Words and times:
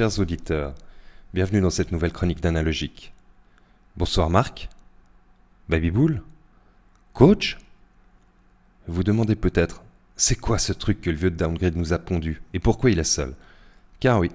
Chers 0.00 0.18
auditeurs, 0.18 0.74
bienvenue 1.34 1.60
dans 1.60 1.68
cette 1.68 1.92
nouvelle 1.92 2.14
chronique 2.14 2.40
d'Analogique. 2.40 3.12
Bonsoir 3.98 4.30
Marc 4.30 4.70
Baby 5.68 5.90
Bull 5.90 6.22
Coach 7.12 7.58
Vous 8.86 9.02
demandez 9.04 9.36
peut-être, 9.36 9.82
c'est 10.16 10.36
quoi 10.36 10.56
ce 10.56 10.72
truc 10.72 11.02
que 11.02 11.10
le 11.10 11.16
vieux 11.16 11.30
de 11.30 11.36
Downgrade 11.36 11.76
nous 11.76 11.92
a 11.92 11.98
pondu 11.98 12.40
et 12.54 12.60
pourquoi 12.60 12.90
il 12.90 12.98
est 12.98 13.04
seul? 13.04 13.34
Car 13.98 14.20
oui, 14.20 14.30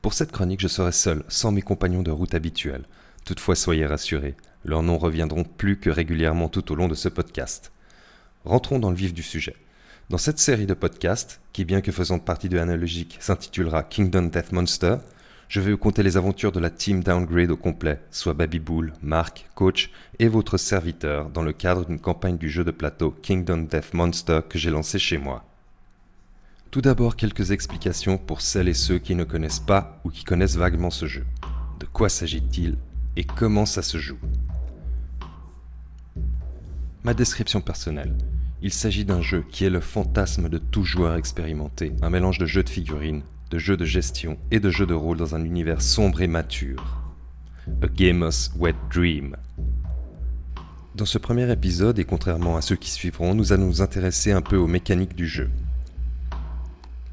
pour 0.00 0.14
cette 0.14 0.32
chronique 0.32 0.62
je 0.62 0.68
serai 0.68 0.92
seul, 0.92 1.24
sans 1.28 1.52
mes 1.52 1.60
compagnons 1.60 2.02
de 2.02 2.10
route 2.10 2.34
habituels. 2.34 2.86
Toutefois 3.26 3.54
soyez 3.54 3.84
rassurés, 3.84 4.34
leurs 4.64 4.82
noms 4.82 4.96
reviendront 4.96 5.44
plus 5.44 5.76
que 5.76 5.90
régulièrement 5.90 6.48
tout 6.48 6.72
au 6.72 6.74
long 6.74 6.88
de 6.88 6.94
ce 6.94 7.10
podcast. 7.10 7.70
Rentrons 8.46 8.78
dans 8.78 8.88
le 8.88 8.96
vif 8.96 9.12
du 9.12 9.22
sujet. 9.22 9.56
Dans 10.12 10.18
cette 10.18 10.38
série 10.38 10.66
de 10.66 10.74
podcasts, 10.74 11.40
qui 11.54 11.64
bien 11.64 11.80
que 11.80 11.90
faisant 11.90 12.18
partie 12.18 12.50
de 12.50 12.58
Analogique 12.58 13.16
s'intitulera 13.18 13.82
Kingdom 13.82 14.24
Death 14.24 14.52
Monster, 14.52 14.96
je 15.48 15.58
vais 15.58 15.70
vous 15.70 15.78
conter 15.78 16.02
les 16.02 16.18
aventures 16.18 16.52
de 16.52 16.60
la 16.60 16.68
team 16.68 17.02
Downgrade 17.02 17.50
au 17.50 17.56
complet, 17.56 17.98
soit 18.10 18.34
Baby 18.34 18.58
Bull, 18.58 18.92
Marc, 19.00 19.48
Coach 19.54 19.90
et 20.18 20.28
votre 20.28 20.58
serviteur 20.58 21.30
dans 21.30 21.42
le 21.42 21.54
cadre 21.54 21.86
d'une 21.86 21.98
campagne 21.98 22.36
du 22.36 22.50
jeu 22.50 22.62
de 22.62 22.70
plateau 22.70 23.12
Kingdom 23.22 23.66
Death 23.70 23.94
Monster 23.94 24.40
que 24.46 24.58
j'ai 24.58 24.68
lancé 24.68 24.98
chez 24.98 25.16
moi. 25.16 25.46
Tout 26.70 26.82
d'abord 26.82 27.16
quelques 27.16 27.50
explications 27.50 28.18
pour 28.18 28.42
celles 28.42 28.68
et 28.68 28.74
ceux 28.74 28.98
qui 28.98 29.14
ne 29.14 29.24
connaissent 29.24 29.60
pas 29.60 29.98
ou 30.04 30.10
qui 30.10 30.24
connaissent 30.24 30.56
vaguement 30.56 30.90
ce 30.90 31.06
jeu. 31.06 31.24
De 31.80 31.86
quoi 31.86 32.10
s'agit-il 32.10 32.76
et 33.16 33.24
comment 33.24 33.64
ça 33.64 33.80
se 33.80 33.96
joue? 33.96 34.18
Ma 37.02 37.14
description 37.14 37.62
personnelle. 37.62 38.14
Il 38.64 38.72
s'agit 38.72 39.04
d'un 39.04 39.20
jeu 39.20 39.44
qui 39.50 39.64
est 39.64 39.70
le 39.70 39.80
fantasme 39.80 40.48
de 40.48 40.58
tout 40.58 40.84
joueur 40.84 41.16
expérimenté, 41.16 41.94
un 42.00 42.10
mélange 42.10 42.38
de 42.38 42.46
jeux 42.46 42.62
de 42.62 42.68
figurines, 42.68 43.22
de 43.50 43.58
jeux 43.58 43.76
de 43.76 43.84
gestion 43.84 44.38
et 44.52 44.60
de 44.60 44.70
jeux 44.70 44.86
de 44.86 44.94
rôle 44.94 45.16
dans 45.16 45.34
un 45.34 45.44
univers 45.44 45.82
sombre 45.82 46.22
et 46.22 46.28
mature. 46.28 47.02
A 47.82 47.88
Gamer's 47.88 48.52
Wet 48.56 48.76
Dream. 48.88 49.36
Dans 50.94 51.06
ce 51.06 51.18
premier 51.18 51.50
épisode, 51.50 51.98
et 51.98 52.04
contrairement 52.04 52.56
à 52.56 52.62
ceux 52.62 52.76
qui 52.76 52.92
suivront, 52.92 53.34
nous 53.34 53.52
allons 53.52 53.66
nous 53.66 53.82
intéresser 53.82 54.30
un 54.30 54.42
peu 54.42 54.56
aux 54.56 54.68
mécaniques 54.68 55.16
du 55.16 55.26
jeu. 55.26 55.50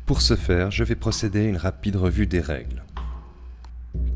Pour 0.05 0.21
ce 0.21 0.35
faire, 0.35 0.69
je 0.69 0.83
vais 0.83 0.95
procéder 0.95 1.39
à 1.39 1.49
une 1.49 1.57
rapide 1.57 1.95
revue 1.95 2.27
des 2.27 2.41
règles. 2.41 2.83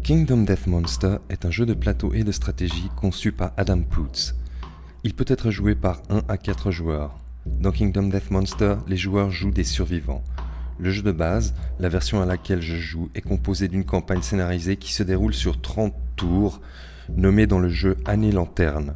Kingdom 0.04 0.44
Death 0.44 0.68
Monster 0.68 1.18
est 1.30 1.46
un 1.46 1.52
jeu 1.52 1.66
de 1.66 1.74
plateau 1.74 2.14
et 2.14 2.24
de 2.24 2.32
stratégie 2.32 2.92
conçu 2.96 3.32
par 3.32 3.54
Adam 3.58 3.82
Poots. 3.82 4.36
Il 5.04 5.16
peut 5.16 5.26
être 5.28 5.50
joué 5.50 5.74
par 5.74 6.04
1 6.10 6.22
à 6.28 6.38
4 6.38 6.70
joueurs, 6.70 7.23
dans 7.46 7.72
Kingdom 7.72 8.04
Death 8.04 8.32
Monster, 8.32 8.76
les 8.88 8.98
joueurs 8.98 9.32
jouent 9.32 9.52
des 9.52 9.64
survivants. 9.64 10.24
Le 10.80 10.92
jeu 10.92 11.02
de 11.02 11.12
base, 11.12 11.54
la 11.80 11.90
version 11.90 12.22
à 12.22 12.26
laquelle 12.26 12.62
je 12.62 12.76
joue, 12.76 13.10
est 13.16 13.22
composé 13.22 13.68
d'une 13.68 13.86
campagne 13.86 14.22
scénarisée 14.22 14.78
qui 14.78 14.94
se 14.94 15.04
déroule 15.04 15.34
sur 15.34 15.62
30 15.62 15.94
tours, 16.16 16.62
nommée 17.16 17.48
dans 17.48 17.60
le 17.60 17.70
jeu 17.70 17.98
Année 18.06 18.32
Lanterne. 18.32 18.96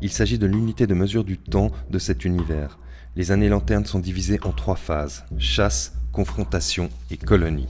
Il 0.00 0.10
s'agit 0.10 0.38
de 0.38 0.46
l'unité 0.46 0.86
de 0.86 0.94
mesure 0.94 1.24
du 1.24 1.38
temps 1.38 1.70
de 1.90 1.98
cet 1.98 2.24
univers. 2.24 2.78
Les 3.16 3.32
années 3.32 3.48
lanternes 3.48 3.84
sont 3.84 3.98
divisées 3.98 4.40
en 4.44 4.52
trois 4.52 4.76
phases 4.76 5.24
chasse, 5.38 5.94
confrontation 6.12 6.88
et 7.10 7.16
colonie. 7.16 7.68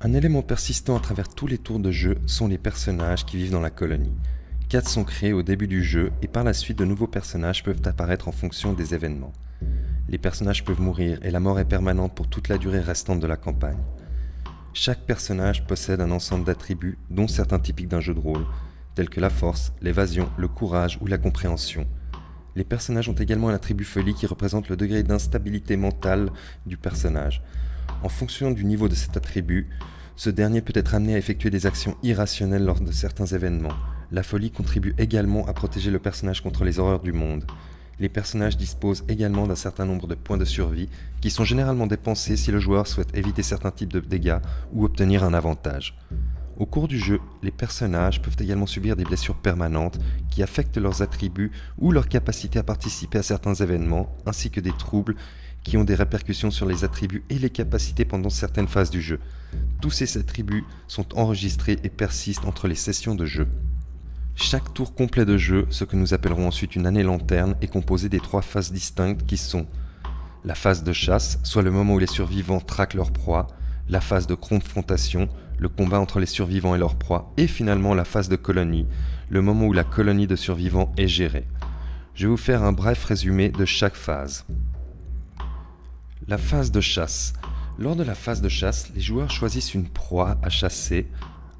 Un 0.00 0.14
élément 0.14 0.42
persistant 0.42 0.96
à 0.96 1.00
travers 1.00 1.28
tous 1.28 1.46
les 1.46 1.58
tours 1.58 1.80
de 1.80 1.90
jeu 1.90 2.16
sont 2.26 2.48
les 2.48 2.58
personnages 2.58 3.26
qui 3.26 3.36
vivent 3.36 3.52
dans 3.52 3.60
la 3.60 3.70
colonie. 3.70 4.14
4 4.68 4.86
sont 4.86 5.04
créés 5.04 5.32
au 5.32 5.42
début 5.42 5.66
du 5.66 5.82
jeu 5.82 6.12
et 6.20 6.28
par 6.28 6.44
la 6.44 6.52
suite 6.52 6.76
de 6.76 6.84
nouveaux 6.84 7.06
personnages 7.06 7.62
peuvent 7.62 7.80
apparaître 7.86 8.28
en 8.28 8.32
fonction 8.32 8.74
des 8.74 8.94
événements. 8.94 9.32
Les 10.10 10.18
personnages 10.18 10.62
peuvent 10.62 10.82
mourir 10.82 11.18
et 11.22 11.30
la 11.30 11.40
mort 11.40 11.58
est 11.58 11.64
permanente 11.64 12.14
pour 12.14 12.28
toute 12.28 12.48
la 12.48 12.58
durée 12.58 12.80
restante 12.80 13.18
de 13.18 13.26
la 13.26 13.38
campagne. 13.38 13.78
Chaque 14.74 15.06
personnage 15.06 15.66
possède 15.66 16.02
un 16.02 16.10
ensemble 16.10 16.44
d'attributs, 16.44 16.98
dont 17.08 17.28
certains 17.28 17.58
typiques 17.58 17.88
d'un 17.88 18.02
jeu 18.02 18.12
de 18.12 18.20
rôle, 18.20 18.44
tels 18.94 19.08
que 19.08 19.20
la 19.20 19.30
force, 19.30 19.72
l'évasion, 19.80 20.28
le 20.36 20.48
courage 20.48 20.98
ou 21.00 21.06
la 21.06 21.16
compréhension. 21.16 21.86
Les 22.54 22.64
personnages 22.64 23.08
ont 23.08 23.14
également 23.14 23.48
un 23.48 23.54
attribut 23.54 23.84
folie 23.84 24.12
qui 24.12 24.26
représente 24.26 24.68
le 24.68 24.76
degré 24.76 25.02
d'instabilité 25.02 25.78
mentale 25.78 26.30
du 26.66 26.76
personnage. 26.76 27.42
En 28.02 28.10
fonction 28.10 28.50
du 28.50 28.66
niveau 28.66 28.88
de 28.88 28.94
cet 28.94 29.16
attribut, 29.16 29.70
ce 30.14 30.28
dernier 30.28 30.60
peut 30.60 30.74
être 30.76 30.94
amené 30.94 31.14
à 31.14 31.18
effectuer 31.18 31.48
des 31.48 31.64
actions 31.64 31.96
irrationnelles 32.02 32.64
lors 32.64 32.80
de 32.80 32.92
certains 32.92 33.26
événements. 33.26 33.72
La 34.10 34.22
folie 34.22 34.50
contribue 34.50 34.94
également 34.96 35.46
à 35.46 35.52
protéger 35.52 35.90
le 35.90 35.98
personnage 35.98 36.42
contre 36.42 36.64
les 36.64 36.78
horreurs 36.78 37.02
du 37.02 37.12
monde. 37.12 37.44
Les 38.00 38.08
personnages 38.08 38.56
disposent 38.56 39.04
également 39.08 39.46
d'un 39.46 39.56
certain 39.56 39.84
nombre 39.84 40.06
de 40.06 40.14
points 40.14 40.38
de 40.38 40.44
survie 40.44 40.88
qui 41.20 41.30
sont 41.30 41.44
généralement 41.44 41.86
dépensés 41.86 42.36
si 42.36 42.50
le 42.50 42.60
joueur 42.60 42.86
souhaite 42.86 43.16
éviter 43.16 43.42
certains 43.42 43.70
types 43.70 43.92
de 43.92 44.00
dégâts 44.00 44.38
ou 44.72 44.84
obtenir 44.84 45.24
un 45.24 45.34
avantage. 45.34 45.94
Au 46.56 46.64
cours 46.64 46.88
du 46.88 46.98
jeu, 46.98 47.20
les 47.42 47.50
personnages 47.50 48.22
peuvent 48.22 48.36
également 48.40 48.66
subir 48.66 48.96
des 48.96 49.04
blessures 49.04 49.36
permanentes 49.36 49.98
qui 50.30 50.42
affectent 50.42 50.78
leurs 50.78 51.02
attributs 51.02 51.52
ou 51.76 51.92
leur 51.92 52.08
capacité 52.08 52.58
à 52.58 52.64
participer 52.64 53.18
à 53.18 53.22
certains 53.22 53.54
événements, 53.54 54.16
ainsi 54.26 54.50
que 54.50 54.60
des 54.60 54.72
troubles 54.72 55.14
qui 55.62 55.76
ont 55.76 55.84
des 55.84 55.94
répercussions 55.94 56.50
sur 56.50 56.66
les 56.66 56.82
attributs 56.82 57.24
et 57.30 57.38
les 57.38 57.50
capacités 57.50 58.04
pendant 58.04 58.30
certaines 58.30 58.68
phases 58.68 58.90
du 58.90 59.02
jeu. 59.02 59.20
Tous 59.82 59.90
ces 59.90 60.18
attributs 60.18 60.64
sont 60.86 61.16
enregistrés 61.16 61.78
et 61.84 61.90
persistent 61.90 62.46
entre 62.46 62.68
les 62.68 62.74
sessions 62.74 63.14
de 63.14 63.26
jeu. 63.26 63.46
Chaque 64.40 64.72
tour 64.72 64.94
complet 64.94 65.24
de 65.24 65.36
jeu, 65.36 65.66
ce 65.68 65.82
que 65.82 65.96
nous 65.96 66.14
appellerons 66.14 66.46
ensuite 66.46 66.76
une 66.76 66.86
année 66.86 67.02
lanterne, 67.02 67.56
est 67.60 67.66
composé 67.66 68.08
des 68.08 68.20
trois 68.20 68.40
phases 68.40 68.70
distinctes 68.70 69.26
qui 69.26 69.36
sont 69.36 69.66
la 70.44 70.54
phase 70.54 70.84
de 70.84 70.92
chasse, 70.92 71.40
soit 71.42 71.64
le 71.64 71.72
moment 71.72 71.94
où 71.94 71.98
les 71.98 72.06
survivants 72.06 72.60
traquent 72.60 72.94
leur 72.94 73.10
proie, 73.10 73.48
la 73.88 74.00
phase 74.00 74.28
de 74.28 74.36
confrontation, 74.36 75.28
le 75.58 75.68
combat 75.68 75.98
entre 75.98 76.20
les 76.20 76.26
survivants 76.26 76.76
et 76.76 76.78
leur 76.78 76.94
proie, 76.94 77.32
et 77.36 77.48
finalement 77.48 77.94
la 77.94 78.04
phase 78.04 78.28
de 78.28 78.36
colonie, 78.36 78.86
le 79.28 79.42
moment 79.42 79.66
où 79.66 79.72
la 79.72 79.82
colonie 79.82 80.28
de 80.28 80.36
survivants 80.36 80.92
est 80.96 81.08
gérée. 81.08 81.48
Je 82.14 82.26
vais 82.26 82.30
vous 82.30 82.36
faire 82.36 82.62
un 82.62 82.72
bref 82.72 83.04
résumé 83.04 83.48
de 83.48 83.64
chaque 83.64 83.96
phase. 83.96 84.46
La 86.28 86.38
phase 86.38 86.70
de 86.70 86.80
chasse. 86.80 87.32
Lors 87.76 87.96
de 87.96 88.04
la 88.04 88.14
phase 88.14 88.40
de 88.40 88.48
chasse, 88.48 88.92
les 88.94 89.00
joueurs 89.00 89.32
choisissent 89.32 89.74
une 89.74 89.88
proie 89.88 90.38
à 90.44 90.48
chasser, 90.48 91.08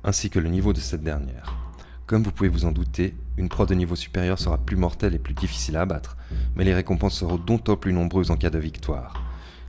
ainsi 0.05 0.31
que 0.31 0.39
le 0.39 0.49
niveau 0.49 0.72
de 0.72 0.81
cette 0.81 1.03
dernière. 1.03 1.67
Comme 2.08 2.22
vous 2.22 2.32
pouvez 2.32 2.48
vous 2.48 2.64
en 2.64 2.72
douter, 2.72 3.14
une 3.36 3.50
proie 3.50 3.66
de 3.66 3.74
niveau 3.74 3.94
supérieur 3.94 4.38
sera 4.38 4.56
plus 4.56 4.76
mortelle 4.76 5.14
et 5.14 5.19
plus 5.19 5.34
difficile 5.34 5.76
à 5.76 5.82
abattre, 5.82 6.16
mais 6.56 6.64
les 6.64 6.72
récompenses 6.72 7.19
seront 7.19 7.36
d'autant 7.36 7.76
plus 7.76 7.92
nombreuses 7.92 8.30
en 8.30 8.38
cas 8.38 8.48
de 8.48 8.58
victoire. 8.58 9.22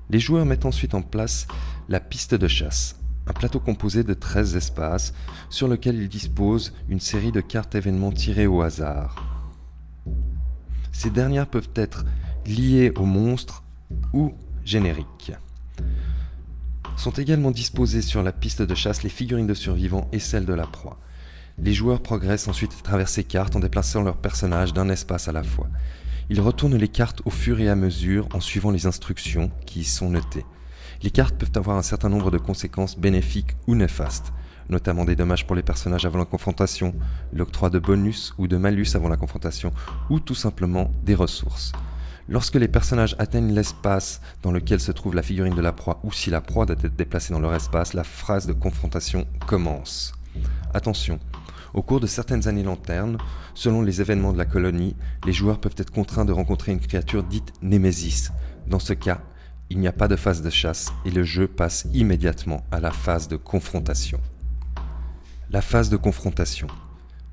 Les 0.09 0.21
joueurs 0.21 0.45
mettent 0.45 0.65
ensuite 0.65 0.93
en 0.93 1.01
place 1.01 1.47
la 1.89 1.99
piste 1.99 2.35
de 2.35 2.47
chasse, 2.47 2.95
un 3.27 3.33
plateau 3.33 3.59
composé 3.59 4.05
de 4.05 4.13
13 4.13 4.55
espaces 4.55 5.13
sur 5.49 5.67
lequel 5.67 5.97
ils 5.97 6.07
disposent 6.07 6.73
une 6.87 7.01
série 7.01 7.33
de 7.33 7.41
cartes 7.41 7.75
événements 7.75 8.13
tirées 8.13 8.47
au 8.47 8.61
hasard. 8.61 9.21
Ces 10.93 11.09
dernières 11.09 11.47
peuvent 11.47 11.73
être 11.75 12.05
liées 12.45 12.93
aux 12.95 13.05
monstres 13.05 13.65
ou 14.13 14.33
génériques. 14.63 15.33
Sont 16.95 17.11
également 17.11 17.51
disposées 17.51 18.01
sur 18.01 18.23
la 18.23 18.31
piste 18.31 18.61
de 18.61 18.75
chasse 18.75 19.03
les 19.03 19.09
figurines 19.09 19.45
de 19.45 19.53
survivants 19.53 20.07
et 20.13 20.19
celles 20.19 20.45
de 20.45 20.53
la 20.53 20.67
proie. 20.67 21.01
Les 21.61 21.73
joueurs 21.73 22.01
progressent 22.01 22.47
ensuite 22.47 22.73
à 22.79 22.83
travers 22.83 23.09
ces 23.09 23.25
cartes 23.25 23.55
en 23.55 23.59
déplaçant 23.59 24.01
leur 24.01 24.15
personnage 24.15 24.73
d'un 24.73 24.87
espace 24.87 25.27
à 25.27 25.33
la 25.33 25.43
fois. 25.43 25.67
Ils 26.29 26.39
retournent 26.39 26.77
les 26.77 26.87
cartes 26.87 27.21
au 27.25 27.29
fur 27.29 27.59
et 27.59 27.67
à 27.67 27.75
mesure 27.75 28.29
en 28.33 28.39
suivant 28.39 28.71
les 28.71 28.85
instructions 28.85 29.51
qui 29.65 29.81
y 29.81 29.83
sont 29.83 30.09
notées. 30.09 30.45
Les 31.03 31.11
cartes 31.11 31.35
peuvent 31.35 31.51
avoir 31.55 31.77
un 31.77 31.81
certain 31.81 32.07
nombre 32.07 32.31
de 32.31 32.37
conséquences 32.37 32.97
bénéfiques 32.97 33.57
ou 33.67 33.75
néfastes, 33.75 34.31
notamment 34.69 35.03
des 35.03 35.15
dommages 35.17 35.45
pour 35.45 35.55
les 35.55 35.63
personnages 35.63 36.05
avant 36.05 36.19
la 36.19 36.25
confrontation, 36.25 36.95
l'octroi 37.33 37.69
de 37.69 37.79
bonus 37.79 38.33
ou 38.37 38.47
de 38.47 38.57
malus 38.57 38.95
avant 38.95 39.09
la 39.09 39.17
confrontation, 39.17 39.71
ou 40.09 40.19
tout 40.19 40.35
simplement 40.35 40.93
des 41.03 41.15
ressources. 41.15 41.73
Lorsque 42.29 42.55
les 42.55 42.67
personnages 42.67 43.15
atteignent 43.17 43.53
l'espace 43.53 44.21
dans 44.43 44.51
lequel 44.51 44.79
se 44.79 44.91
trouve 44.91 45.15
la 45.15 45.23
figurine 45.23 45.55
de 45.55 45.61
la 45.61 45.73
proie 45.73 45.99
ou 46.03 46.11
si 46.11 46.29
la 46.29 46.41
proie 46.41 46.65
doit 46.65 46.75
être 46.83 46.95
déplacée 46.95 47.33
dans 47.33 47.39
leur 47.39 47.55
espace, 47.55 47.93
la 47.93 48.03
phrase 48.03 48.45
de 48.45 48.53
confrontation 48.53 49.25
commence. 49.47 50.13
Attention, 50.73 51.19
au 51.73 51.81
cours 51.81 51.99
de 51.99 52.07
certaines 52.07 52.47
années 52.47 52.63
lanternes, 52.63 53.17
selon 53.53 53.81
les 53.81 54.01
événements 54.01 54.33
de 54.33 54.37
la 54.37 54.45
colonie, 54.45 54.95
les 55.25 55.33
joueurs 55.33 55.59
peuvent 55.59 55.75
être 55.77 55.91
contraints 55.91 56.25
de 56.25 56.31
rencontrer 56.31 56.71
une 56.71 56.79
créature 56.79 57.23
dite 57.23 57.53
Némésis. 57.61 58.31
Dans 58.67 58.79
ce 58.79 58.93
cas, 58.93 59.21
il 59.69 59.79
n'y 59.79 59.87
a 59.87 59.93
pas 59.93 60.07
de 60.07 60.15
phase 60.15 60.41
de 60.41 60.49
chasse 60.49 60.91
et 61.05 61.11
le 61.11 61.23
jeu 61.23 61.47
passe 61.47 61.87
immédiatement 61.93 62.65
à 62.71 62.79
la 62.79 62.91
phase 62.91 63.27
de 63.27 63.35
confrontation. 63.35 64.19
La 65.51 65.61
phase 65.61 65.89
de 65.89 65.97
confrontation. 65.97 66.67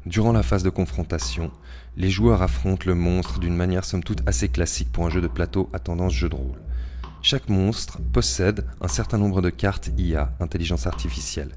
Durant 0.05 0.33
la 0.33 0.43
phase 0.43 0.63
de 0.63 0.71
confrontation, 0.71 1.51
les 1.97 2.11
joueurs 2.11 2.43
affrontent 2.43 2.87
le 2.87 2.95
monstre 2.95 3.41
d'une 3.41 3.57
manière 3.57 3.85
somme 3.85 4.05
toute 4.05 4.23
assez 4.29 4.49
classique 4.49 4.93
pour 4.93 5.07
un 5.07 5.11
jeu 5.11 5.21
de 5.21 5.29
plateau 5.29 5.69
à 5.73 5.79
tendance 5.79 6.13
jeu 6.13 6.29
de 6.29 6.37
rôle. 6.37 6.61
Chaque 7.23 7.49
monstre 7.49 7.99
possède 8.13 8.67
un 8.81 8.89
certain 8.89 9.19
nombre 9.19 9.43
de 9.43 9.51
cartes 9.51 9.91
IA, 9.99 10.33
intelligence 10.39 10.87
artificielle, 10.87 11.57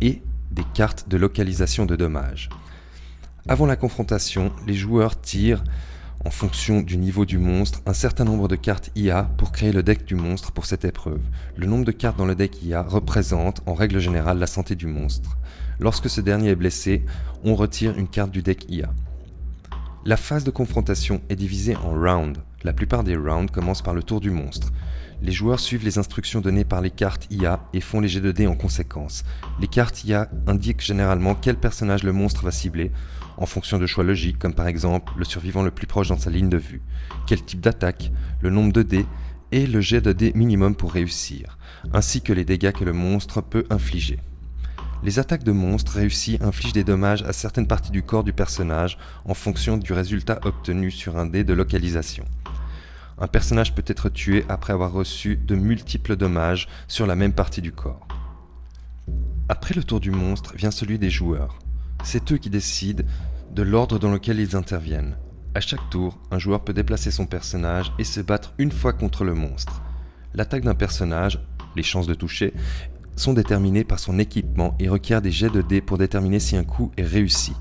et 0.00 0.22
des 0.50 0.64
cartes 0.74 1.08
de 1.08 1.16
localisation 1.16 1.86
de 1.86 1.96
dommages. 1.96 2.48
Avant 3.48 3.66
la 3.66 3.76
confrontation, 3.76 4.52
les 4.66 4.74
joueurs 4.74 5.20
tirent 5.20 5.62
en 6.24 6.30
fonction 6.30 6.80
du 6.80 6.96
niveau 6.96 7.24
du 7.24 7.38
monstre, 7.38 7.80
un 7.86 7.94
certain 7.94 8.24
nombre 8.24 8.48
de 8.48 8.56
cartes 8.56 8.90
IA 8.96 9.30
pour 9.36 9.52
créer 9.52 9.70
le 9.70 9.84
deck 9.84 10.04
du 10.04 10.16
monstre 10.16 10.50
pour 10.50 10.66
cette 10.66 10.84
épreuve. 10.84 11.20
Le 11.56 11.66
nombre 11.66 11.84
de 11.84 11.92
cartes 11.92 12.16
dans 12.16 12.26
le 12.26 12.34
deck 12.34 12.62
IA 12.64 12.82
représente, 12.82 13.62
en 13.66 13.74
règle 13.74 14.00
générale, 14.00 14.38
la 14.38 14.48
santé 14.48 14.74
du 14.74 14.86
monstre. 14.86 15.36
Lorsque 15.78 16.10
ce 16.10 16.20
dernier 16.20 16.50
est 16.50 16.56
blessé, 16.56 17.04
on 17.44 17.54
retire 17.54 17.96
une 17.96 18.08
carte 18.08 18.32
du 18.32 18.42
deck 18.42 18.66
IA. 18.68 18.90
La 20.06 20.16
phase 20.16 20.44
de 20.44 20.52
confrontation 20.52 21.20
est 21.30 21.34
divisée 21.34 21.74
en 21.74 21.90
rounds. 21.90 22.38
La 22.62 22.72
plupart 22.72 23.02
des 23.02 23.16
rounds 23.16 23.50
commencent 23.50 23.82
par 23.82 23.92
le 23.92 24.04
tour 24.04 24.20
du 24.20 24.30
monstre. 24.30 24.72
Les 25.20 25.32
joueurs 25.32 25.58
suivent 25.58 25.84
les 25.84 25.98
instructions 25.98 26.40
données 26.40 26.64
par 26.64 26.80
les 26.80 26.92
cartes 26.92 27.26
IA 27.28 27.58
et 27.72 27.80
font 27.80 27.98
les 27.98 28.06
jets 28.06 28.20
de 28.20 28.30
dés 28.30 28.46
en 28.46 28.54
conséquence. 28.54 29.24
Les 29.60 29.66
cartes 29.66 30.04
IA 30.04 30.30
indiquent 30.46 30.80
généralement 30.80 31.34
quel 31.34 31.56
personnage 31.56 32.04
le 32.04 32.12
monstre 32.12 32.44
va 32.44 32.52
cibler, 32.52 32.92
en 33.36 33.46
fonction 33.46 33.80
de 33.80 33.86
choix 33.86 34.04
logiques 34.04 34.38
comme 34.38 34.54
par 34.54 34.68
exemple 34.68 35.12
le 35.16 35.24
survivant 35.24 35.64
le 35.64 35.72
plus 35.72 35.88
proche 35.88 36.10
dans 36.10 36.18
sa 36.18 36.30
ligne 36.30 36.50
de 36.50 36.56
vue, 36.56 36.82
quel 37.26 37.42
type 37.42 37.60
d'attaque, 37.60 38.12
le 38.42 38.50
nombre 38.50 38.72
de 38.72 38.82
dés 38.82 39.06
et 39.50 39.66
le 39.66 39.80
jet 39.80 40.00
de 40.00 40.12
dés 40.12 40.30
minimum 40.36 40.76
pour 40.76 40.92
réussir, 40.92 41.58
ainsi 41.92 42.22
que 42.22 42.32
les 42.32 42.44
dégâts 42.44 42.70
que 42.70 42.84
le 42.84 42.92
monstre 42.92 43.40
peut 43.40 43.64
infliger. 43.70 44.20
Les 45.06 45.20
attaques 45.20 45.44
de 45.44 45.52
monstres 45.52 45.92
réussies 45.92 46.36
infligent 46.40 46.72
des 46.72 46.82
dommages 46.82 47.22
à 47.22 47.32
certaines 47.32 47.68
parties 47.68 47.92
du 47.92 48.02
corps 48.02 48.24
du 48.24 48.32
personnage 48.32 48.98
en 49.24 49.34
fonction 49.34 49.76
du 49.76 49.92
résultat 49.92 50.40
obtenu 50.42 50.90
sur 50.90 51.16
un 51.16 51.26
dé 51.26 51.44
de 51.44 51.54
localisation. 51.54 52.24
Un 53.16 53.28
personnage 53.28 53.72
peut 53.72 53.84
être 53.86 54.08
tué 54.08 54.44
après 54.48 54.72
avoir 54.72 54.90
reçu 54.90 55.36
de 55.36 55.54
multiples 55.54 56.16
dommages 56.16 56.66
sur 56.88 57.06
la 57.06 57.14
même 57.14 57.34
partie 57.34 57.62
du 57.62 57.70
corps. 57.70 58.04
Après 59.48 59.76
le 59.76 59.84
tour 59.84 60.00
du 60.00 60.10
monstre 60.10 60.56
vient 60.56 60.72
celui 60.72 60.98
des 60.98 61.08
joueurs. 61.08 61.60
C'est 62.02 62.32
eux 62.32 62.38
qui 62.38 62.50
décident 62.50 63.04
de 63.52 63.62
l'ordre 63.62 64.00
dans 64.00 64.10
lequel 64.10 64.40
ils 64.40 64.56
interviennent. 64.56 65.16
À 65.54 65.60
chaque 65.60 65.88
tour, 65.88 66.18
un 66.32 66.40
joueur 66.40 66.64
peut 66.64 66.74
déplacer 66.74 67.12
son 67.12 67.26
personnage 67.26 67.92
et 68.00 68.04
se 68.04 68.20
battre 68.20 68.54
une 68.58 68.72
fois 68.72 68.92
contre 68.92 69.22
le 69.22 69.34
monstre. 69.34 69.82
L'attaque 70.34 70.64
d'un 70.64 70.74
personnage, 70.74 71.38
les 71.76 71.84
chances 71.84 72.08
de 72.08 72.14
toucher, 72.14 72.54
sont 73.16 73.32
déterminées 73.32 73.84
par 73.84 73.98
son 73.98 74.18
équipement 74.18 74.76
et 74.78 74.88
requièrent 74.88 75.22
des 75.22 75.32
jets 75.32 75.50
de 75.50 75.62
dés 75.62 75.80
pour 75.80 75.98
déterminer 75.98 76.38
si 76.38 76.56
un 76.56 76.64
coup 76.64 76.92
est 76.96 77.02
réussi. 77.02 77.54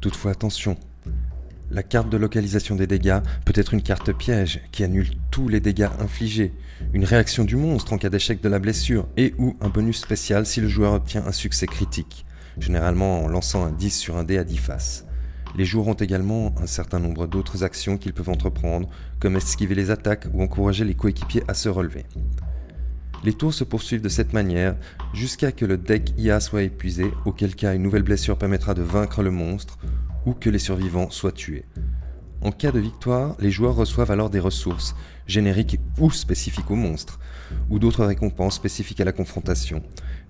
Toutefois 0.00 0.32
attention, 0.32 0.76
la 1.70 1.82
carte 1.82 2.10
de 2.10 2.16
localisation 2.16 2.74
des 2.74 2.86
dégâts 2.86 3.20
peut 3.44 3.52
être 3.54 3.74
une 3.74 3.82
carte 3.82 4.12
piège 4.12 4.60
qui 4.72 4.82
annule 4.82 5.10
tous 5.30 5.48
les 5.48 5.60
dégâts 5.60 5.88
infligés, 6.00 6.52
une 6.92 7.04
réaction 7.04 7.44
du 7.44 7.54
monstre 7.54 7.92
en 7.92 7.98
cas 7.98 8.08
d'échec 8.08 8.40
de 8.40 8.48
la 8.48 8.58
blessure 8.58 9.06
et 9.16 9.34
ou 9.38 9.56
un 9.60 9.68
bonus 9.68 10.00
spécial 10.00 10.46
si 10.46 10.60
le 10.60 10.68
joueur 10.68 10.94
obtient 10.94 11.24
un 11.26 11.32
succès 11.32 11.66
critique, 11.66 12.24
généralement 12.58 13.22
en 13.22 13.28
lançant 13.28 13.64
un 13.64 13.70
10 13.70 13.90
sur 13.90 14.16
un 14.16 14.24
dé 14.24 14.38
à 14.38 14.44
10 14.44 14.56
faces. 14.56 15.06
Les 15.56 15.64
joueurs 15.64 15.88
ont 15.88 15.94
également 15.94 16.54
un 16.60 16.66
certain 16.66 16.98
nombre 16.98 17.26
d'autres 17.26 17.62
actions 17.62 17.98
qu'ils 17.98 18.14
peuvent 18.14 18.30
entreprendre, 18.30 18.88
comme 19.18 19.36
esquiver 19.36 19.74
les 19.74 19.90
attaques 19.90 20.26
ou 20.32 20.42
encourager 20.42 20.84
les 20.84 20.94
coéquipiers 20.94 21.42
à 21.48 21.54
se 21.54 21.68
relever. 21.68 22.06
Les 23.22 23.34
tours 23.34 23.52
se 23.52 23.64
poursuivent 23.64 24.00
de 24.00 24.08
cette 24.08 24.32
manière 24.32 24.76
jusqu'à 25.12 25.52
que 25.52 25.66
le 25.66 25.76
deck 25.76 26.14
IA 26.16 26.40
soit 26.40 26.62
épuisé, 26.62 27.12
auquel 27.26 27.54
cas 27.54 27.74
une 27.74 27.82
nouvelle 27.82 28.02
blessure 28.02 28.38
permettra 28.38 28.72
de 28.72 28.82
vaincre 28.82 29.22
le 29.22 29.30
monstre 29.30 29.78
ou 30.24 30.32
que 30.32 30.48
les 30.48 30.58
survivants 30.58 31.10
soient 31.10 31.32
tués. 31.32 31.66
En 32.42 32.52
cas 32.52 32.72
de 32.72 32.80
victoire, 32.80 33.36
les 33.38 33.50
joueurs 33.50 33.74
reçoivent 33.74 34.10
alors 34.10 34.30
des 34.30 34.40
ressources, 34.40 34.96
génériques 35.26 35.78
ou 35.98 36.10
spécifiques 36.10 36.70
au 36.70 36.74
monstre, 36.76 37.20
ou 37.68 37.78
d'autres 37.78 38.06
récompenses 38.06 38.54
spécifiques 38.54 39.00
à 39.00 39.04
la 39.04 39.12
confrontation. 39.12 39.82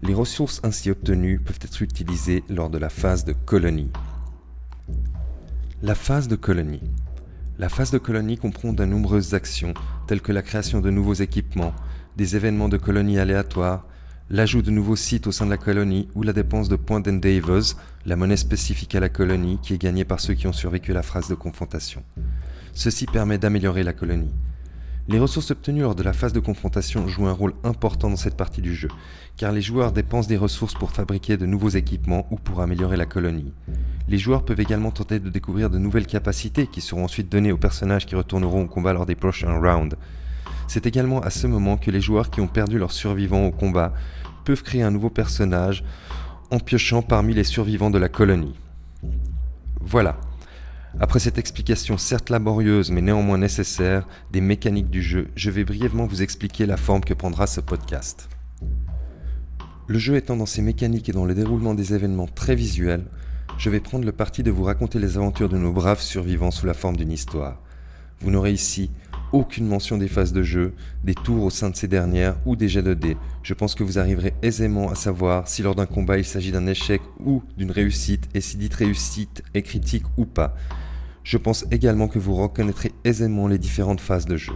Les 0.03 0.15
ressources 0.15 0.61
ainsi 0.65 0.91
obtenues 0.91 1.39
peuvent 1.39 1.61
être 1.63 1.83
utilisées 1.83 2.43
lors 2.49 2.71
de 2.71 2.79
la 2.79 2.89
phase 2.89 3.25
de 3.25 3.33
colonie. 3.33 3.93
La 5.83 5.95
phase 5.95 6.27
de 6.27 6.35
colonie. 6.35 6.83
La 7.59 7.69
phase 7.69 7.93
de 7.93 7.99
colonie 7.99 8.39
comprend 8.39 8.73
de 8.73 8.85
nombreuses 8.85 9.35
actions, 9.35 9.75
telles 10.09 10.23
que 10.23 10.33
la 10.33 10.43
création 10.43 10.81
de 10.81 10.91
nouveaux 10.91 11.15
équipements, 11.15 11.75
des 12.21 12.37
événements 12.37 12.69
de 12.69 12.77
colonie 12.77 13.19
aléatoires, 13.19 13.87
l'ajout 14.29 14.61
de 14.61 14.71
nouveaux 14.71 14.95
sites 14.95 15.27
au 15.27 15.33
sein 15.33 15.47
de 15.47 15.51
la 15.51 15.57
colonie 15.57 16.07
ou 16.15 16.23
la 16.23 16.35
dépense 16.35 16.69
de 16.69 16.77
points 16.77 17.01
d'endeavors, 17.01 17.77
la 18.05 18.15
monnaie 18.15 18.37
spécifique 18.37 18.95
à 18.95 19.01
la 19.01 19.09
colonie 19.09 19.59
qui 19.63 19.73
est 19.73 19.81
gagnée 19.81 20.05
par 20.05 20.21
ceux 20.21 20.35
qui 20.35 20.47
ont 20.47 20.53
survécu 20.53 20.91
à 20.91 20.95
la 20.95 21.03
phase 21.03 21.29
de 21.29 21.35
confrontation. 21.35 22.03
Ceci 22.75 23.07
permet 23.07 23.39
d'améliorer 23.39 23.85
la 23.85 23.95
colonie. 23.95 24.35
Les 25.09 25.19
ressources 25.19 25.51
obtenues 25.51 25.81
lors 25.81 25.95
de 25.95 26.03
la 26.03 26.13
phase 26.13 26.35
de 26.35 26.41
confrontation 26.41 27.09
jouent 27.09 27.27
un 27.27 27.33
rôle 27.33 27.55
important 27.65 28.11
dans 28.11 28.17
cette 28.17 28.37
partie 28.37 28.61
du 28.61 28.75
jeu, 28.75 28.91
car 29.39 29.51
les 29.51 29.63
joueurs 29.63 29.91
dépensent 29.91 30.29
des 30.29 30.37
ressources 30.37 30.75
pour 30.75 30.91
fabriquer 30.91 31.39
de 31.39 31.47
nouveaux 31.47 31.71
équipements 31.71 32.27
ou 32.31 32.37
pour 32.37 32.61
améliorer 32.61 32.99
la 32.99 33.07
colonie. 33.07 33.55
Les 34.09 34.19
joueurs 34.19 34.45
peuvent 34.45 34.61
également 34.61 34.91
tenter 34.91 35.21
de 35.21 35.31
découvrir 35.31 35.71
de 35.71 35.79
nouvelles 35.79 36.07
capacités 36.07 36.67
qui 36.67 36.83
seront 36.83 37.05
ensuite 37.05 37.33
données 37.33 37.51
aux 37.51 37.57
personnages 37.57 38.05
qui 38.05 38.15
retourneront 38.15 38.65
au 38.65 38.69
combat 38.69 38.93
lors 38.93 39.07
des 39.07 39.15
prochains 39.15 39.59
rounds. 39.59 39.97
C'est 40.73 40.87
également 40.87 41.21
à 41.21 41.31
ce 41.31 41.49
moment 41.49 41.77
que 41.77 41.91
les 41.91 42.01
joueurs 42.01 42.31
qui 42.31 42.41
ont 42.41 42.47
perdu 42.47 42.79
leurs 42.79 42.93
survivants 42.93 43.45
au 43.45 43.51
combat 43.51 43.93
peuvent 44.45 44.63
créer 44.63 44.85
un 44.85 44.93
nouveau 44.93 45.11
personnage 45.11 45.83
en 46.53 46.61
piochant 46.61 47.03
parmi 47.03 47.35
les 47.35 47.43
survivants 47.43 47.91
de 47.91 47.99
la 47.99 48.09
colonie. 48.09 48.55
Voilà. 49.81 50.21
Après 51.01 51.19
cette 51.19 51.39
explication 51.39 51.99
certes 51.99 52.31
laborieuse 52.31 52.93
mais 52.93 53.01
néanmoins 53.01 53.37
nécessaire 53.37 54.07
des 54.31 54.41
mécaniques 54.41 54.91
du 54.91 55.03
jeu, 55.03 55.27
je 55.35 55.51
vais 55.51 55.65
brièvement 55.65 56.07
vous 56.07 56.23
expliquer 56.23 56.67
la 56.67 56.77
forme 56.77 57.03
que 57.03 57.15
prendra 57.15 57.49
ce 57.49 57.61
podcast. 57.61 58.29
Le 59.89 59.99
jeu 59.99 60.15
étant 60.15 60.37
dans 60.37 60.47
ses 60.47 60.63
mécaniques 60.63 61.09
et 61.09 61.13
dans 61.13 61.25
le 61.25 61.35
déroulement 61.35 61.75
des 61.75 61.95
événements 61.95 62.29
très 62.29 62.55
visuels, 62.55 63.07
je 63.59 63.71
vais 63.71 63.81
prendre 63.81 64.05
le 64.05 64.13
parti 64.13 64.45
de 64.45 64.53
vous 64.53 64.63
raconter 64.63 65.01
les 65.01 65.17
aventures 65.17 65.49
de 65.49 65.59
nos 65.59 65.73
braves 65.73 66.01
survivants 66.01 66.53
sous 66.53 66.67
la 66.67 66.75
forme 66.75 66.97
d'une 66.97 67.11
histoire. 67.11 67.59
Vous 68.21 68.31
n'aurez 68.31 68.53
ici 68.53 68.93
aucune 69.33 69.67
mention 69.67 69.97
des 69.97 70.09
phases 70.09 70.33
de 70.33 70.43
jeu, 70.43 70.75
des 71.05 71.15
tours 71.15 71.45
au 71.45 71.51
sein 71.51 71.71
de 71.71 71.77
ces 71.77 71.89
dernières 71.89 72.37
ou 72.47 72.57
des 72.57 72.69
jets 72.69 72.83
de 72.83 72.95
dés. 72.95 73.17
Je 73.43 73.55
pense 73.55 73.75
que 73.75 73.85
vous 73.85 73.99
arriverez 73.99 74.35
aisément 74.43 74.91
à 74.91 74.95
savoir 74.95 75.49
si 75.49 75.63
lors 75.63 75.75
d'un 75.75 75.87
combat 75.87 76.19
il 76.19 76.25
s'agit 76.25 76.53
d'un 76.53 76.67
échec 76.67 77.01
ou 77.25 77.43
d'une 77.57 77.71
réussite 77.71 78.29
et 78.35 78.41
si 78.41 78.57
dite 78.57 78.75
réussite 78.75 79.43
est 79.55 79.63
critique 79.63 80.05
ou 80.17 80.25
pas. 80.25 80.55
Je 81.23 81.39
pense 81.39 81.67
également 81.71 82.09
que 82.09 82.19
vous 82.19 82.35
reconnaîtrez 82.35 82.93
aisément 83.05 83.47
les 83.47 83.59
différentes 83.59 84.01
phases 84.01 84.27
de 84.27 84.37
jeu. 84.37 84.55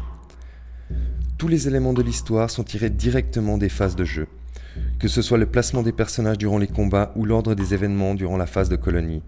Tous 1.39 1.49
les 1.49 1.69
éléments 1.69 1.93
de 1.93 2.03
l'histoire 2.03 2.51
sont 2.51 2.65
tirés 2.65 2.91
directement 2.91 3.59
des 3.59 3.69
phases 3.69 3.97
de 3.97 4.05
jeu. 4.05 4.27
Que 4.99 5.09
ce 5.09 5.23
soit 5.23 5.39
le 5.39 5.47
placement 5.47 5.83
des 5.83 5.93
personnages 5.93 6.39
durant 6.39 6.59
les 6.59 6.67
combats 6.67 7.13
ou 7.17 7.25
l'ordre 7.25 7.55
des 7.55 7.75
événements 7.75 8.15
durant 8.15 8.37
la 8.37 8.47
phase 8.47 8.69
de 8.69 8.77
colonie, 8.77 9.23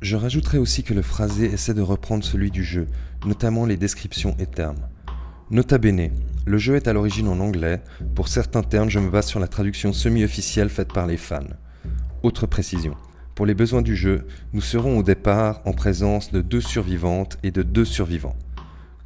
je 0.00 0.16
rajouterai 0.16 0.58
aussi 0.58 0.82
que 0.82 0.94
le 0.94 1.02
phrasé 1.02 1.46
essaie 1.46 1.74
de 1.74 1.80
reprendre 1.80 2.24
celui 2.24 2.50
du 2.50 2.64
jeu, 2.64 2.86
notamment 3.26 3.66
les 3.66 3.76
descriptions 3.76 4.36
et 4.38 4.46
termes. 4.46 4.88
Nota 5.50 5.78
bene, 5.78 6.10
le 6.46 6.58
jeu 6.58 6.76
est 6.76 6.88
à 6.88 6.92
l'origine 6.92 7.28
en 7.28 7.40
anglais, 7.40 7.82
pour 8.14 8.28
certains 8.28 8.62
termes 8.62 8.90
je 8.90 8.98
me 8.98 9.10
base 9.10 9.26
sur 9.26 9.40
la 9.40 9.48
traduction 9.48 9.92
semi-officielle 9.92 10.68
faite 10.68 10.92
par 10.92 11.06
les 11.06 11.16
fans. 11.16 11.40
Autre 12.22 12.46
précision, 12.46 12.96
pour 13.34 13.46
les 13.46 13.54
besoins 13.54 13.82
du 13.82 13.96
jeu, 13.96 14.26
nous 14.52 14.60
serons 14.60 14.98
au 14.98 15.02
départ 15.02 15.60
en 15.64 15.72
présence 15.72 16.32
de 16.32 16.40
deux 16.40 16.60
survivantes 16.60 17.38
et 17.42 17.50
de 17.50 17.62
deux 17.62 17.84
survivants. 17.84 18.36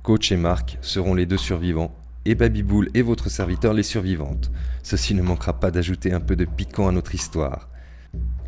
Coach 0.03 0.33
et 0.33 0.37
Marc 0.37 0.79
seront 0.81 1.15
les 1.15 1.27
deux 1.27 1.39
survivants, 1.39 1.95
et 2.25 2.35
Babyboul 2.35 2.91
et 2.95 3.03
votre 3.03 3.31
serviteur 3.31 3.73
les 3.73 3.83
survivantes. 3.83 4.51
Ceci 4.83 5.15
ne 5.15 5.23
manquera 5.23 5.59
pas 5.59 5.71
d'ajouter 5.71 6.13
un 6.13 6.21
peu 6.21 6.37
de 6.37 6.45
piquant 6.45 6.89
à 6.89 6.93
notre 6.93 7.15
histoire. 7.15 7.69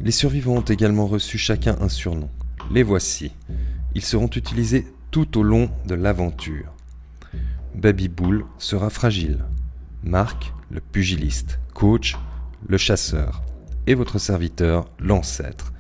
Les 0.02 0.12
survivants 0.12 0.57
ont 0.57 0.61
également 0.62 1.07
reçu 1.07 1.37
chacun 1.37 1.76
un 1.80 1.90
surnom. 1.90 2.30
Les 2.71 2.83
voici. 2.83 3.33
Ils 3.95 4.04
seront 4.04 4.28
utilisés 4.28 4.87
tout 5.11 5.38
au 5.38 5.42
long 5.42 5.71
de 5.87 5.95
l'aventure. 5.95 6.73
Baby 7.75 8.09
Bull 8.09 8.45
sera 8.59 8.88
fragile. 8.88 9.45
Marc, 10.02 10.54
le 10.71 10.80
pugiliste. 10.80 11.61
Coach, 11.75 12.16
le 12.66 12.78
chasseur. 12.78 13.42
Et 13.87 13.95
votre 13.95 14.19
serviteur, 14.19 14.88
l'ancêtre. 14.99 15.73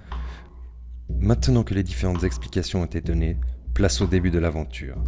Maintenant 1.18 1.62
que 1.62 1.74
les 1.74 1.82
différentes 1.82 2.22
explications 2.22 2.82
ont 2.82 2.86
été 2.86 3.00
données, 3.00 3.38
place 3.72 4.02
au 4.02 4.06
début 4.06 4.30
de 4.30 4.38
l'aventure. 4.38 5.02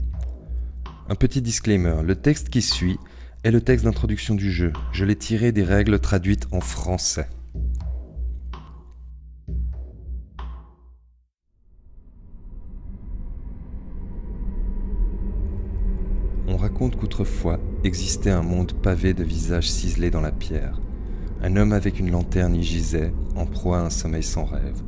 Un 1.11 1.15
petit 1.17 1.43
disclaimer, 1.43 1.97
le 2.03 2.17
texte 2.17 2.49
qui 2.49 2.63
suit 2.63 2.99
est 3.45 3.51
le 3.51 3.61
texte 3.61 3.85
d'introduction 3.85 4.35
du 4.35 4.51
jeu. 4.51 4.73
Je 4.93 5.05
l'ai 5.05 5.17
tiré 5.17 5.53
des 5.53 5.65
règles 5.65 5.99
traduites 6.01 6.47
en 6.53 6.61
français. 6.61 7.29
Raconte 16.63 16.97
qu'autrefois 16.97 17.59
existait 17.83 18.31
un 18.31 18.43
monde 18.43 18.73
pavé 18.73 19.15
de 19.15 19.25
visages 19.25 19.69
ciselés 19.69 20.13
dans 20.13 20.21
la 20.21 20.31
pierre. 20.31 20.81
Un 21.43 21.57
homme 21.57 21.73
avec 21.73 21.99
une 21.99 22.13
lanterne 22.13 22.55
y 22.55 22.63
gisait, 22.63 23.13
en 23.35 23.47
proie 23.47 23.79
à 23.79 23.83
un 23.83 23.91
sommeil 23.91 24.23
sans 24.23 24.45
rêve. 24.45 24.81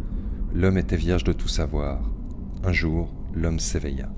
L'homme 0.55 0.79
était 0.79 0.97
vierge 0.97 1.25
de 1.25 1.33
tout 1.33 1.49
savoir. 1.49 1.99
Un 2.63 2.71
jour, 2.71 3.09
l'homme 3.35 3.59
s'éveilla. 3.59 4.09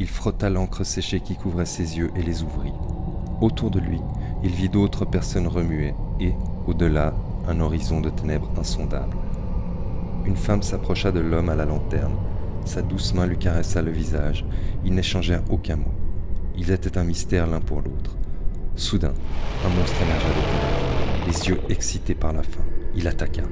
Il 0.00 0.08
frotta 0.08 0.50
l'encre 0.50 0.82
séchée 0.82 1.20
qui 1.20 1.36
couvrait 1.36 1.66
ses 1.66 1.98
yeux 1.98 2.10
et 2.16 2.22
les 2.24 2.42
ouvrit. 2.42 2.72
Autour 3.40 3.70
de 3.70 3.78
lui, 3.78 4.00
il 4.42 4.50
vit 4.50 4.68
d'autres 4.68 5.04
personnes 5.04 5.46
remuer 5.46 5.94
et, 6.18 6.32
au-delà, 6.66 7.14
un 7.46 7.60
horizon 7.60 8.00
de 8.00 8.10
ténèbres 8.10 8.50
insondables. 8.58 9.16
Une 10.26 10.36
femme 10.36 10.62
s'approcha 10.62 11.12
de 11.12 11.20
l'homme 11.20 11.48
à 11.48 11.54
la 11.54 11.64
lanterne. 11.64 12.16
Sa 12.64 12.82
douce 12.82 13.14
main 13.14 13.26
lui 13.26 13.38
caressa 13.38 13.82
le 13.82 13.92
visage. 13.92 14.44
Ils 14.84 14.94
n'échangèrent 14.94 15.44
aucun 15.48 15.76
mot. 15.76 16.01
Ils 16.56 16.70
étaient 16.70 16.98
un 16.98 17.04
mystère 17.04 17.46
l'un 17.46 17.60
pour 17.60 17.78
l'autre. 17.78 18.16
Soudain, 18.76 19.12
un 19.64 19.68
monstre 19.68 20.02
émergea 20.02 20.28
de 20.28 20.62
les 21.26 21.48
yeux 21.48 21.60
excités 21.68 22.14
par 22.14 22.32
la 22.32 22.42
faim. 22.42 22.62
Il 22.94 23.06
attaqua. 23.06 23.44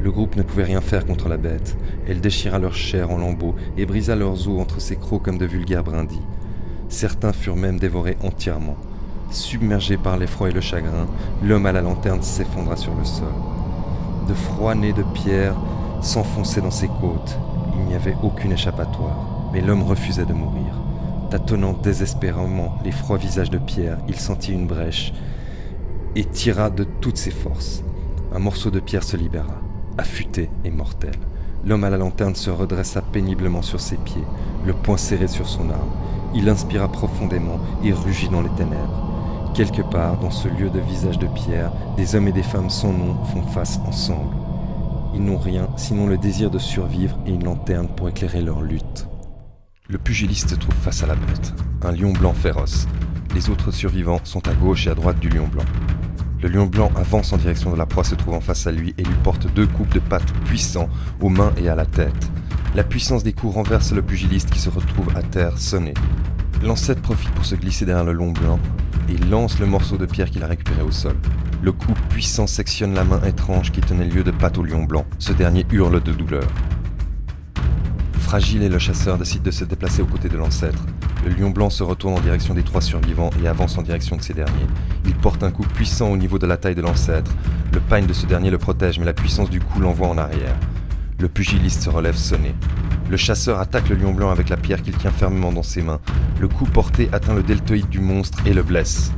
Le 0.00 0.10
groupe 0.10 0.36
ne 0.36 0.42
pouvait 0.42 0.64
rien 0.64 0.80
faire 0.80 1.06
contre 1.06 1.28
la 1.28 1.36
bête. 1.36 1.76
Elle 2.08 2.20
déchira 2.20 2.58
leur 2.58 2.74
chair 2.74 3.10
en 3.10 3.18
lambeaux 3.18 3.54
et 3.76 3.84
brisa 3.84 4.14
leurs 4.14 4.48
os 4.48 4.60
entre 4.60 4.80
ses 4.80 4.96
crocs 4.96 5.22
comme 5.22 5.38
de 5.38 5.46
vulgaires 5.46 5.84
brindilles. 5.84 6.22
Certains 6.88 7.32
furent 7.32 7.56
même 7.56 7.78
dévorés 7.78 8.16
entièrement. 8.22 8.76
Submergé 9.30 9.96
par 9.96 10.16
l'effroi 10.16 10.48
et 10.48 10.52
le 10.52 10.60
chagrin, 10.60 11.06
l'homme 11.42 11.66
à 11.66 11.72
la 11.72 11.82
lanterne 11.82 12.22
s'effondra 12.22 12.76
sur 12.76 12.94
le 12.94 13.04
sol. 13.04 13.28
De 14.26 14.34
froid 14.34 14.74
nez 14.74 14.92
de 14.92 15.02
pierre 15.14 15.56
s'enfonçait 16.00 16.62
dans 16.62 16.70
ses 16.70 16.88
côtes. 16.88 17.38
Il 17.76 17.84
n'y 17.84 17.94
avait 17.94 18.16
aucune 18.22 18.52
échappatoire, 18.52 19.50
mais 19.52 19.60
l'homme 19.60 19.82
refusait 19.82 20.26
de 20.26 20.32
mourir. 20.32 20.74
Tâtonnant 21.30 21.74
désespérément 21.74 22.78
les 22.84 22.92
froids 22.92 23.18
visages 23.18 23.50
de 23.50 23.58
pierre, 23.58 23.98
il 24.08 24.16
sentit 24.16 24.52
une 24.52 24.66
brèche 24.66 25.12
et 26.16 26.24
tira 26.24 26.70
de 26.70 26.84
toutes 26.84 27.18
ses 27.18 27.30
forces. 27.30 27.82
Un 28.34 28.38
morceau 28.38 28.70
de 28.70 28.80
pierre 28.80 29.04
se 29.04 29.16
libéra 29.16 29.60
affûté 29.98 30.48
et 30.64 30.70
mortel. 30.70 31.14
L'homme 31.66 31.84
à 31.84 31.90
la 31.90 31.98
lanterne 31.98 32.36
se 32.36 32.50
redressa 32.50 33.02
péniblement 33.02 33.62
sur 33.62 33.80
ses 33.80 33.96
pieds, 33.96 34.24
le 34.64 34.72
poing 34.72 34.96
serré 34.96 35.26
sur 35.26 35.48
son 35.48 35.68
arme. 35.70 35.90
Il 36.34 36.48
inspira 36.48 36.88
profondément 36.88 37.58
et 37.84 37.92
rugit 37.92 38.28
dans 38.28 38.42
les 38.42 38.50
ténèbres. 38.50 39.52
Quelque 39.54 39.82
part, 39.82 40.18
dans 40.18 40.30
ce 40.30 40.48
lieu 40.48 40.70
de 40.70 40.78
visage 40.78 41.18
de 41.18 41.26
pierre, 41.26 41.72
des 41.96 42.14
hommes 42.14 42.28
et 42.28 42.32
des 42.32 42.42
femmes 42.42 42.70
sans 42.70 42.92
nom 42.92 43.16
font 43.24 43.42
face 43.42 43.80
ensemble. 43.86 44.36
Ils 45.14 45.24
n'ont 45.24 45.38
rien 45.38 45.68
sinon 45.76 46.06
le 46.06 46.16
désir 46.16 46.50
de 46.50 46.58
survivre 46.58 47.18
et 47.26 47.32
une 47.32 47.44
lanterne 47.44 47.88
pour 47.88 48.08
éclairer 48.08 48.40
leur 48.40 48.62
lutte. 48.62 48.84
Le 49.90 49.96
pugiliste 49.96 50.50
se 50.50 50.54
trouve 50.54 50.74
face 50.74 51.02
à 51.02 51.06
la 51.06 51.14
bête, 51.14 51.54
un 51.80 51.92
lion 51.92 52.12
blanc 52.12 52.34
féroce. 52.34 52.86
Les 53.34 53.48
autres 53.48 53.70
survivants 53.70 54.20
sont 54.22 54.46
à 54.46 54.52
gauche 54.52 54.86
et 54.86 54.90
à 54.90 54.94
droite 54.94 55.18
du 55.18 55.30
lion 55.30 55.48
blanc. 55.48 55.64
Le 56.42 56.50
lion 56.50 56.66
blanc 56.66 56.92
avance 56.94 57.32
en 57.32 57.38
direction 57.38 57.72
de 57.72 57.78
la 57.78 57.86
proie 57.86 58.04
se 58.04 58.14
trouvant 58.14 58.42
face 58.42 58.66
à 58.66 58.70
lui 58.70 58.94
et 58.98 59.02
lui 59.02 59.14
porte 59.24 59.50
deux 59.54 59.66
coups 59.66 59.88
de 59.94 59.98
pattes 59.98 60.30
puissants 60.44 60.90
aux 61.22 61.30
mains 61.30 61.54
et 61.56 61.70
à 61.70 61.74
la 61.74 61.86
tête. 61.86 62.30
La 62.74 62.84
puissance 62.84 63.22
des 63.22 63.32
coups 63.32 63.54
renverse 63.54 63.92
le 63.92 64.02
pugiliste 64.02 64.50
qui 64.50 64.58
se 64.58 64.68
retrouve 64.68 65.08
à 65.16 65.22
terre 65.22 65.56
sonné. 65.56 65.94
L'ancêtre 66.62 67.00
profite 67.00 67.30
pour 67.30 67.46
se 67.46 67.54
glisser 67.54 67.86
derrière 67.86 68.04
le 68.04 68.12
lion 68.12 68.32
blanc 68.32 68.60
et 69.08 69.16
lance 69.16 69.58
le 69.58 69.64
morceau 69.64 69.96
de 69.96 70.04
pierre 70.04 70.30
qu'il 70.30 70.42
a 70.42 70.48
récupéré 70.48 70.82
au 70.82 70.92
sol. 70.92 71.16
Le 71.62 71.72
coup 71.72 71.94
puissant 72.10 72.46
sectionne 72.46 72.92
la 72.92 73.04
main 73.04 73.22
étrange 73.22 73.72
qui 73.72 73.80
tenait 73.80 74.04
lieu 74.04 74.22
de 74.22 74.32
patte 74.32 74.58
au 74.58 74.64
lion 74.64 74.84
blanc. 74.84 75.06
Ce 75.18 75.32
dernier 75.32 75.64
hurle 75.72 76.02
de 76.02 76.12
douleur. 76.12 76.46
Fragile 78.28 78.62
et 78.62 78.68
le 78.68 78.78
chasseur 78.78 79.16
décide 79.16 79.42
de 79.42 79.50
se 79.50 79.64
déplacer 79.64 80.02
aux 80.02 80.06
côtés 80.06 80.28
de 80.28 80.36
l'ancêtre. 80.36 80.84
Le 81.24 81.30
lion 81.30 81.48
blanc 81.48 81.70
se 81.70 81.82
retourne 81.82 82.12
en 82.12 82.20
direction 82.20 82.52
des 82.52 82.62
trois 82.62 82.82
survivants 82.82 83.30
et 83.42 83.48
avance 83.48 83.78
en 83.78 83.82
direction 83.82 84.16
de 84.16 84.22
ces 84.22 84.34
derniers. 84.34 84.66
Il 85.06 85.14
porte 85.14 85.42
un 85.42 85.50
coup 85.50 85.62
puissant 85.62 86.10
au 86.10 86.16
niveau 86.18 86.38
de 86.38 86.46
la 86.46 86.58
taille 86.58 86.74
de 86.74 86.82
l'ancêtre. 86.82 87.30
Le 87.72 87.80
pagne 87.80 88.04
de 88.04 88.12
ce 88.12 88.26
dernier 88.26 88.50
le 88.50 88.58
protège, 88.58 88.98
mais 88.98 89.06
la 89.06 89.14
puissance 89.14 89.48
du 89.48 89.60
coup 89.60 89.80
l'envoie 89.80 90.08
en 90.08 90.18
arrière. 90.18 90.54
Le 91.18 91.30
pugiliste 91.30 91.80
se 91.84 91.88
relève 91.88 92.16
sonné. 92.16 92.54
Le 93.08 93.16
chasseur 93.16 93.60
attaque 93.60 93.88
le 93.88 93.96
lion 93.96 94.12
blanc 94.12 94.28
avec 94.28 94.50
la 94.50 94.58
pierre 94.58 94.82
qu'il 94.82 94.98
tient 94.98 95.10
fermement 95.10 95.50
dans 95.50 95.62
ses 95.62 95.80
mains. 95.80 96.00
Le 96.38 96.48
coup 96.48 96.66
porté 96.66 97.08
atteint 97.12 97.32
le 97.32 97.42
deltoïde 97.42 97.88
du 97.88 98.00
monstre 98.00 98.40
et 98.44 98.52
le 98.52 98.62
blesse. 98.62 99.10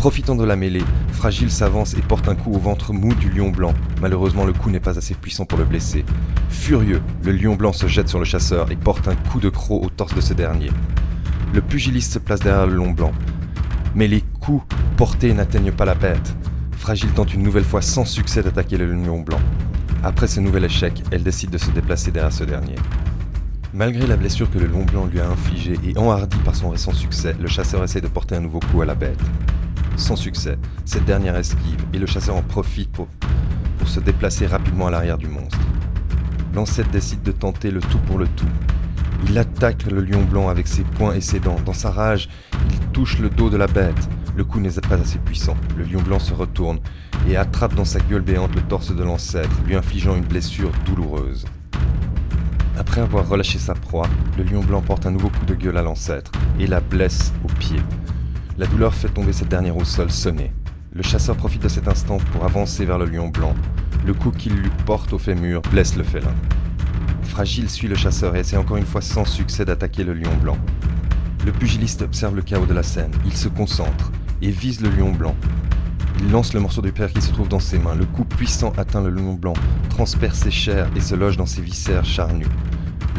Profitant 0.00 0.34
de 0.34 0.44
la 0.44 0.56
mêlée, 0.56 0.82
Fragile 1.12 1.50
s'avance 1.50 1.92
et 1.92 2.00
porte 2.00 2.26
un 2.26 2.34
coup 2.34 2.54
au 2.54 2.58
ventre 2.58 2.94
mou 2.94 3.12
du 3.12 3.28
lion 3.28 3.50
blanc. 3.50 3.74
Malheureusement, 4.00 4.46
le 4.46 4.54
coup 4.54 4.70
n'est 4.70 4.80
pas 4.80 4.96
assez 4.96 5.12
puissant 5.12 5.44
pour 5.44 5.58
le 5.58 5.66
blesser. 5.66 6.06
Furieux, 6.48 7.02
le 7.22 7.32
lion 7.32 7.54
blanc 7.54 7.74
se 7.74 7.86
jette 7.86 8.08
sur 8.08 8.18
le 8.18 8.24
chasseur 8.24 8.72
et 8.72 8.76
porte 8.76 9.08
un 9.08 9.14
coup 9.14 9.40
de 9.40 9.50
croc 9.50 9.84
au 9.84 9.90
torse 9.90 10.14
de 10.14 10.22
ce 10.22 10.32
dernier. 10.32 10.70
Le 11.52 11.60
pugiliste 11.60 12.14
se 12.14 12.18
place 12.18 12.40
derrière 12.40 12.66
le 12.66 12.76
long 12.76 12.92
blanc. 12.92 13.12
Mais 13.94 14.08
les 14.08 14.22
coups 14.22 14.64
portés 14.96 15.34
n'atteignent 15.34 15.70
pas 15.70 15.84
la 15.84 15.94
bête. 15.94 16.34
Fragile 16.78 17.10
tente 17.10 17.34
une 17.34 17.42
nouvelle 17.42 17.62
fois 17.62 17.82
sans 17.82 18.06
succès 18.06 18.42
d'attaquer 18.42 18.78
le 18.78 18.90
lion 18.90 19.20
blanc. 19.20 19.40
Après 20.02 20.28
ce 20.28 20.40
nouvel 20.40 20.64
échec, 20.64 21.02
elle 21.10 21.24
décide 21.24 21.50
de 21.50 21.58
se 21.58 21.70
déplacer 21.72 22.10
derrière 22.10 22.32
ce 22.32 22.44
dernier. 22.44 22.76
Malgré 23.74 24.06
la 24.06 24.16
blessure 24.16 24.50
que 24.50 24.58
le 24.58 24.66
long 24.66 24.86
blanc 24.86 25.04
lui 25.04 25.20
a 25.20 25.28
infligée 25.28 25.78
et 25.84 25.98
enhardi 25.98 26.38
par 26.38 26.56
son 26.56 26.70
récent 26.70 26.94
succès, 26.94 27.36
le 27.38 27.48
chasseur 27.48 27.84
essaie 27.84 28.00
de 28.00 28.08
porter 28.08 28.36
un 28.36 28.40
nouveau 28.40 28.60
coup 28.60 28.80
à 28.80 28.86
la 28.86 28.94
bête. 28.94 29.20
Sans 30.00 30.16
succès, 30.16 30.58
cette 30.84 31.04
dernière 31.04 31.36
esquive 31.36 31.84
et 31.92 31.98
le 31.98 32.06
chasseur 32.06 32.34
en 32.34 32.42
profite 32.42 32.90
pour, 32.90 33.08
se 33.86 34.00
déplacer 34.00 34.46
rapidement 34.46 34.86
à 34.86 34.90
l'arrière 34.90 35.18
du 35.18 35.28
monstre. 35.28 35.58
L'ancêtre 36.54 36.90
décide 36.90 37.22
de 37.22 37.32
tenter 37.32 37.70
le 37.70 37.80
tout 37.80 37.98
pour 38.06 38.18
le 38.18 38.26
tout 38.28 38.46
il 39.28 39.38
attaque 39.38 39.84
le 39.90 40.00
lion 40.00 40.22
blanc 40.22 40.48
avec 40.48 40.66
ses 40.66 40.82
poings 40.82 41.14
et 41.14 41.20
ses 41.20 41.40
dents. 41.40 41.56
Dans 41.64 41.72
sa 41.72 41.90
rage, 41.90 42.28
il 42.70 42.78
touche 42.92 43.18
le 43.18 43.28
dos 43.28 43.50
de 43.50 43.56
la 43.56 43.66
bête. 43.66 44.08
Le 44.36 44.44
coup 44.44 44.60
n'est 44.60 44.70
pas 44.70 44.94
assez 44.94 45.18
puissant. 45.18 45.56
Le 45.76 45.84
lion 45.84 46.00
blanc 46.00 46.18
se 46.18 46.32
retourne 46.32 46.78
et 47.28 47.36
attrape 47.36 47.74
dans 47.74 47.84
sa 47.84 48.00
gueule 48.00 48.22
béante 48.22 48.54
le 48.54 48.62
torse 48.62 48.94
de 48.94 49.02
l'ancêtre, 49.02 49.50
lui 49.66 49.76
infligeant 49.76 50.16
une 50.16 50.24
blessure 50.24 50.70
douloureuse. 50.86 51.44
Après 52.78 53.02
avoir 53.02 53.28
relâché 53.28 53.58
sa 53.58 53.74
proie, 53.74 54.08
le 54.38 54.44
lion 54.44 54.60
blanc 54.60 54.80
porte 54.80 55.04
un 55.04 55.10
nouveau 55.10 55.28
coup 55.28 55.44
de 55.44 55.54
gueule 55.54 55.76
à 55.76 55.82
l'ancêtre 55.82 56.32
et 56.58 56.66
la 56.66 56.80
blesse 56.80 57.32
au 57.44 57.48
pied. 57.58 57.80
La 58.60 58.66
douleur 58.66 58.92
fait 58.92 59.08
tomber 59.08 59.32
cette 59.32 59.48
dernière 59.48 59.78
au 59.78 59.86
sol 59.86 60.10
sonné. 60.10 60.52
Le 60.92 61.02
chasseur 61.02 61.34
profite 61.34 61.62
de 61.62 61.68
cet 61.68 61.88
instant 61.88 62.18
pour 62.18 62.44
avancer 62.44 62.84
vers 62.84 62.98
le 62.98 63.06
lion 63.06 63.28
blanc. 63.28 63.54
Le 64.04 64.12
coup 64.12 64.30
qu'il 64.30 64.52
lui 64.52 64.68
porte 64.84 65.14
au 65.14 65.18
fémur 65.18 65.62
blesse 65.62 65.96
le 65.96 66.02
félin. 66.02 66.34
Fragile 67.22 67.70
suit 67.70 67.88
le 67.88 67.94
chasseur 67.94 68.36
et 68.36 68.40
essaie 68.40 68.58
encore 68.58 68.76
une 68.76 68.84
fois 68.84 69.00
sans 69.00 69.24
succès 69.24 69.64
d'attaquer 69.64 70.04
le 70.04 70.12
lion 70.12 70.36
blanc. 70.42 70.58
Le 71.46 71.52
pugiliste 71.52 72.02
observe 72.02 72.36
le 72.36 72.42
chaos 72.42 72.66
de 72.66 72.74
la 72.74 72.82
scène, 72.82 73.12
il 73.24 73.34
se 73.34 73.48
concentre 73.48 74.12
et 74.42 74.50
vise 74.50 74.82
le 74.82 74.90
lion 74.90 75.12
blanc. 75.12 75.34
Il 76.18 76.30
lance 76.30 76.52
le 76.52 76.60
morceau 76.60 76.82
de 76.82 76.90
pierre 76.90 77.14
qui 77.14 77.22
se 77.22 77.32
trouve 77.32 77.48
dans 77.48 77.60
ses 77.60 77.78
mains. 77.78 77.94
Le 77.94 78.04
coup 78.04 78.26
puissant 78.26 78.74
atteint 78.76 79.00
le 79.00 79.08
lion 79.08 79.32
blanc, 79.32 79.54
transperce 79.88 80.40
ses 80.40 80.50
chairs 80.50 80.90
et 80.94 81.00
se 81.00 81.14
loge 81.14 81.38
dans 81.38 81.46
ses 81.46 81.62
viscères 81.62 82.04
charnus. 82.04 82.46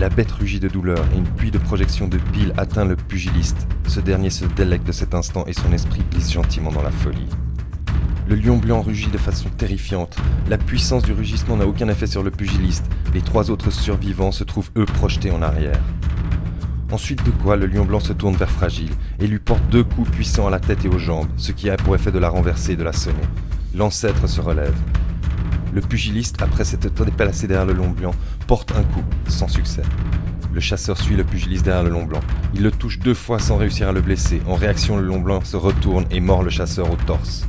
La 0.01 0.09
bête 0.09 0.31
rugit 0.31 0.59
de 0.59 0.67
douleur 0.67 1.05
et 1.13 1.17
une 1.19 1.27
pluie 1.27 1.51
de 1.51 1.59
projections 1.59 2.07
de 2.07 2.17
bile 2.17 2.55
atteint 2.57 2.85
le 2.85 2.95
pugiliste. 2.95 3.67
Ce 3.87 3.99
dernier 3.99 4.31
se 4.31 4.45
délecte 4.45 4.87
de 4.87 4.91
cet 4.91 5.13
instant 5.13 5.45
et 5.45 5.53
son 5.53 5.71
esprit 5.73 6.01
glisse 6.09 6.31
gentiment 6.31 6.71
dans 6.71 6.81
la 6.81 6.89
folie. 6.89 7.27
Le 8.27 8.33
lion 8.33 8.57
blanc 8.57 8.81
rugit 8.81 9.11
de 9.11 9.19
façon 9.19 9.49
terrifiante. 9.49 10.17
La 10.49 10.57
puissance 10.57 11.03
du 11.03 11.13
rugissement 11.13 11.55
n'a 11.55 11.67
aucun 11.67 11.87
effet 11.87 12.07
sur 12.07 12.23
le 12.23 12.31
pugiliste. 12.31 12.87
Les 13.13 13.21
trois 13.21 13.51
autres 13.51 13.69
survivants 13.69 14.31
se 14.31 14.43
trouvent 14.43 14.71
eux 14.75 14.85
projetés 14.85 15.29
en 15.29 15.43
arrière. 15.43 15.79
Ensuite 16.91 17.23
de 17.23 17.29
quoi, 17.29 17.55
le 17.55 17.67
lion 17.67 17.85
blanc 17.85 17.99
se 17.99 18.13
tourne 18.13 18.35
vers 18.35 18.49
Fragile 18.49 18.93
et 19.19 19.27
lui 19.27 19.37
porte 19.37 19.61
deux 19.69 19.83
coups 19.83 20.09
puissants 20.09 20.47
à 20.47 20.49
la 20.49 20.59
tête 20.59 20.83
et 20.83 20.89
aux 20.89 20.97
jambes, 20.97 21.29
ce 21.37 21.51
qui 21.51 21.69
a 21.69 21.77
pour 21.77 21.93
effet 21.93 22.11
de 22.11 22.17
la 22.17 22.29
renverser 22.29 22.71
et 22.71 22.75
de 22.75 22.83
la 22.83 22.93
sonner. 22.93 23.21
L'ancêtre 23.75 24.27
se 24.27 24.41
relève. 24.41 24.73
Le 25.73 25.81
pugiliste, 25.81 26.41
après 26.41 26.65
s'être 26.65 27.05
déplacé 27.05 27.47
derrière 27.47 27.65
le 27.65 27.73
lion 27.73 27.89
blanc, 27.89 28.11
porte 28.47 28.73
un 28.73 28.83
coup, 28.83 29.03
sans 29.27 29.47
succès. 29.47 29.83
Le 30.53 30.59
chasseur 30.59 30.97
suit 30.97 31.15
le 31.15 31.23
pugiliste 31.23 31.63
derrière 31.63 31.83
le 31.83 31.89
long 31.89 32.03
blanc. 32.03 32.19
Il 32.53 32.61
le 32.61 32.71
touche 32.71 32.99
deux 32.99 33.13
fois 33.13 33.39
sans 33.39 33.55
réussir 33.55 33.87
à 33.87 33.93
le 33.93 34.01
blesser. 34.01 34.41
En 34.47 34.55
réaction, 34.55 34.97
le 34.97 35.05
long 35.05 35.21
blanc 35.21 35.41
se 35.45 35.55
retourne 35.55 36.05
et 36.11 36.19
mord 36.19 36.43
le 36.43 36.49
chasseur 36.49 36.91
au 36.91 36.97
torse. 36.97 37.47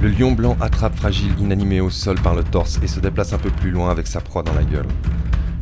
Le 0.00 0.08
lion 0.08 0.30
blanc 0.30 0.56
attrape 0.60 0.94
Fragile 0.94 1.32
inanimé 1.40 1.80
au 1.80 1.90
sol 1.90 2.20
par 2.20 2.36
le 2.36 2.44
torse 2.44 2.78
et 2.84 2.86
se 2.86 3.00
déplace 3.00 3.32
un 3.32 3.38
peu 3.38 3.50
plus 3.50 3.72
loin 3.72 3.90
avec 3.90 4.06
sa 4.06 4.20
proie 4.20 4.44
dans 4.44 4.54
la 4.54 4.62
gueule. 4.62 4.86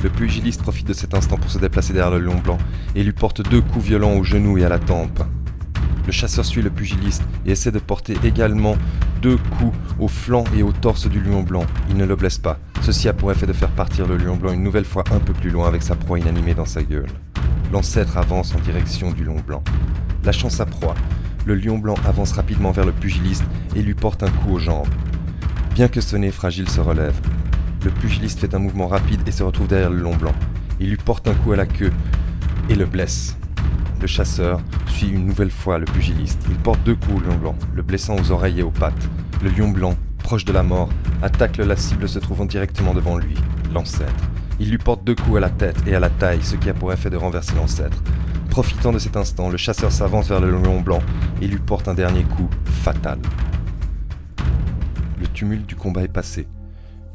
Le 0.02 0.10
pugiliste 0.10 0.60
profite 0.60 0.86
de 0.86 0.92
cet 0.92 1.14
instant 1.14 1.38
pour 1.38 1.50
se 1.50 1.58
déplacer 1.58 1.94
derrière 1.94 2.12
le 2.12 2.22
lion 2.22 2.36
blanc 2.36 2.58
et 2.94 3.02
lui 3.02 3.12
porte 3.12 3.40
deux 3.48 3.62
coups 3.62 3.86
violents 3.86 4.12
au 4.12 4.22
genou 4.22 4.58
et 4.58 4.64
à 4.64 4.68
la 4.68 4.78
tempe. 4.78 5.22
Le 6.06 6.12
chasseur 6.12 6.44
suit 6.44 6.62
le 6.62 6.70
pugiliste 6.70 7.22
et 7.44 7.50
essaie 7.50 7.72
de 7.72 7.80
porter 7.80 8.16
également 8.22 8.76
deux 9.22 9.36
coups 9.58 9.76
au 9.98 10.06
flanc 10.06 10.44
et 10.56 10.62
au 10.62 10.72
torse 10.72 11.08
du 11.08 11.20
lion 11.20 11.42
blanc. 11.42 11.66
Il 11.90 11.96
ne 11.96 12.04
le 12.04 12.14
blesse 12.14 12.38
pas. 12.38 12.58
Ceci 12.80 13.08
a 13.08 13.12
pour 13.12 13.32
effet 13.32 13.46
de 13.46 13.52
faire 13.52 13.70
partir 13.70 14.06
le 14.06 14.16
lion 14.16 14.36
blanc 14.36 14.52
une 14.52 14.62
nouvelle 14.62 14.84
fois 14.84 15.02
un 15.10 15.18
peu 15.18 15.32
plus 15.32 15.50
loin 15.50 15.66
avec 15.66 15.82
sa 15.82 15.96
proie 15.96 16.20
inanimée 16.20 16.54
dans 16.54 16.64
sa 16.64 16.84
gueule. 16.84 17.10
L'ancêtre 17.72 18.16
avance 18.16 18.54
en 18.54 18.60
direction 18.60 19.10
du 19.10 19.25
lion 19.25 19.42
blanc. 19.44 19.64
Lâchant 20.22 20.50
sa 20.50 20.64
proie, 20.64 20.94
le 21.44 21.56
lion 21.56 21.78
blanc 21.78 21.96
avance 22.04 22.32
rapidement 22.32 22.70
vers 22.70 22.86
le 22.86 22.92
pugiliste 22.92 23.44
et 23.75 23.82
lui 23.82 23.94
porte 23.94 24.22
un 24.22 24.30
coup 24.30 24.52
aux 24.52 24.58
jambes. 24.58 24.86
Bien 25.75 25.88
que 25.88 26.00
sonné, 26.00 26.30
Fragile 26.30 26.68
se 26.68 26.80
relève. 26.80 27.20
Le 27.84 27.90
pugiliste 27.90 28.38
fait 28.38 28.54
un 28.54 28.60
mouvement 28.60 28.86
rapide 28.86 29.20
et 29.26 29.32
se 29.32 29.42
retrouve 29.42 29.66
derrière 29.66 29.90
le 29.90 30.00
lion 30.00 30.14
blanc. 30.14 30.34
Il 30.78 30.88
lui 30.88 30.96
porte 30.96 31.26
un 31.26 31.34
coup 31.34 31.52
à 31.52 31.56
la 31.56 31.66
queue 31.66 31.92
et 32.68 32.76
le 32.76 32.86
blesse. 32.86 33.36
Le 34.00 34.06
chasseur 34.06 34.60
suit 34.86 35.08
une 35.08 35.26
nouvelle 35.26 35.50
fois 35.50 35.78
le 35.78 35.86
pugiliste. 35.86 36.40
Il 36.50 36.56
porte 36.56 36.82
deux 36.84 36.94
coups 36.94 37.16
au 37.16 37.20
lion 37.20 37.36
blanc, 37.36 37.56
le 37.74 37.82
blessant 37.82 38.16
aux 38.16 38.30
oreilles 38.30 38.60
et 38.60 38.62
aux 38.62 38.70
pattes. 38.70 39.08
Le 39.42 39.50
lion 39.50 39.68
blanc, 39.68 39.94
proche 40.18 40.44
de 40.44 40.52
la 40.52 40.62
mort, 40.62 40.90
attaque 41.22 41.56
la 41.56 41.76
cible 41.76 42.08
se 42.08 42.18
trouvant 42.18 42.44
directement 42.44 42.94
devant 42.94 43.16
lui, 43.16 43.34
l'ancêtre. 43.72 44.12
Il 44.60 44.70
lui 44.70 44.78
porte 44.78 45.04
deux 45.04 45.14
coups 45.14 45.38
à 45.38 45.40
la 45.40 45.50
tête 45.50 45.82
et 45.86 45.94
à 45.94 46.00
la 46.00 46.10
taille, 46.10 46.42
ce 46.42 46.56
qui 46.56 46.68
a 46.68 46.74
pour 46.74 46.92
effet 46.92 47.10
de 47.10 47.16
renverser 47.16 47.54
l'ancêtre. 47.54 48.02
Profitant 48.50 48.92
de 48.92 48.98
cet 48.98 49.16
instant, 49.16 49.50
le 49.50 49.56
chasseur 49.56 49.92
s'avance 49.92 50.28
vers 50.28 50.40
le 50.40 50.50
lion 50.50 50.80
blanc 50.80 51.00
et 51.40 51.46
lui 51.46 51.58
porte 51.58 51.88
un 51.88 51.94
dernier 51.94 52.22
coup 52.22 52.48
fatal. 52.64 53.18
Le 55.18 55.26
tumulte 55.28 55.66
du 55.66 55.76
combat 55.76 56.02
est 56.02 56.08
passé. 56.08 56.46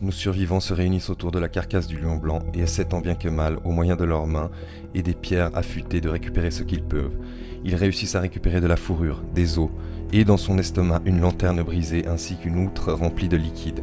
Nos 0.02 0.12
survivants 0.12 0.60
se 0.60 0.74
réunissent 0.74 1.12
autour 1.12 1.32
de 1.32 1.38
la 1.38 1.48
carcasse 1.48 1.86
du 1.86 2.00
lion 2.00 2.18
blanc 2.18 2.40
et 2.56 2.62
essaient 2.62 2.86
tant 2.86 3.02
bien 3.02 3.14
que 3.14 3.30
mal, 3.30 3.58
au 3.64 3.70
moyen 3.70 3.96
de 3.96 4.04
leurs 4.04 4.26
mains 4.26 4.50
et 4.96 5.04
des 5.04 5.14
pierres 5.14 5.52
affûtées, 5.54 6.02
de 6.02 6.10
récupérer 6.10 6.50
ce 6.50 6.64
qu'ils 6.64 6.84
peuvent. 6.84 7.16
Ils 7.64 7.76
réussissent 7.76 8.16
à 8.16 8.20
récupérer 8.20 8.62
de 8.62 8.68
la 8.68 8.78
fourrure, 8.78 9.22
des 9.36 9.60
os, 9.60 9.70
et 10.12 10.26
dans 10.26 10.38
son 10.38 10.58
estomac 10.58 11.02
une 11.06 11.22
lanterne 11.22 11.62
brisée 11.62 12.08
ainsi 12.08 12.36
qu'une 12.36 12.58
outre 12.58 12.92
remplie 12.92 13.30
de 13.30 13.38
liquide. 13.38 13.82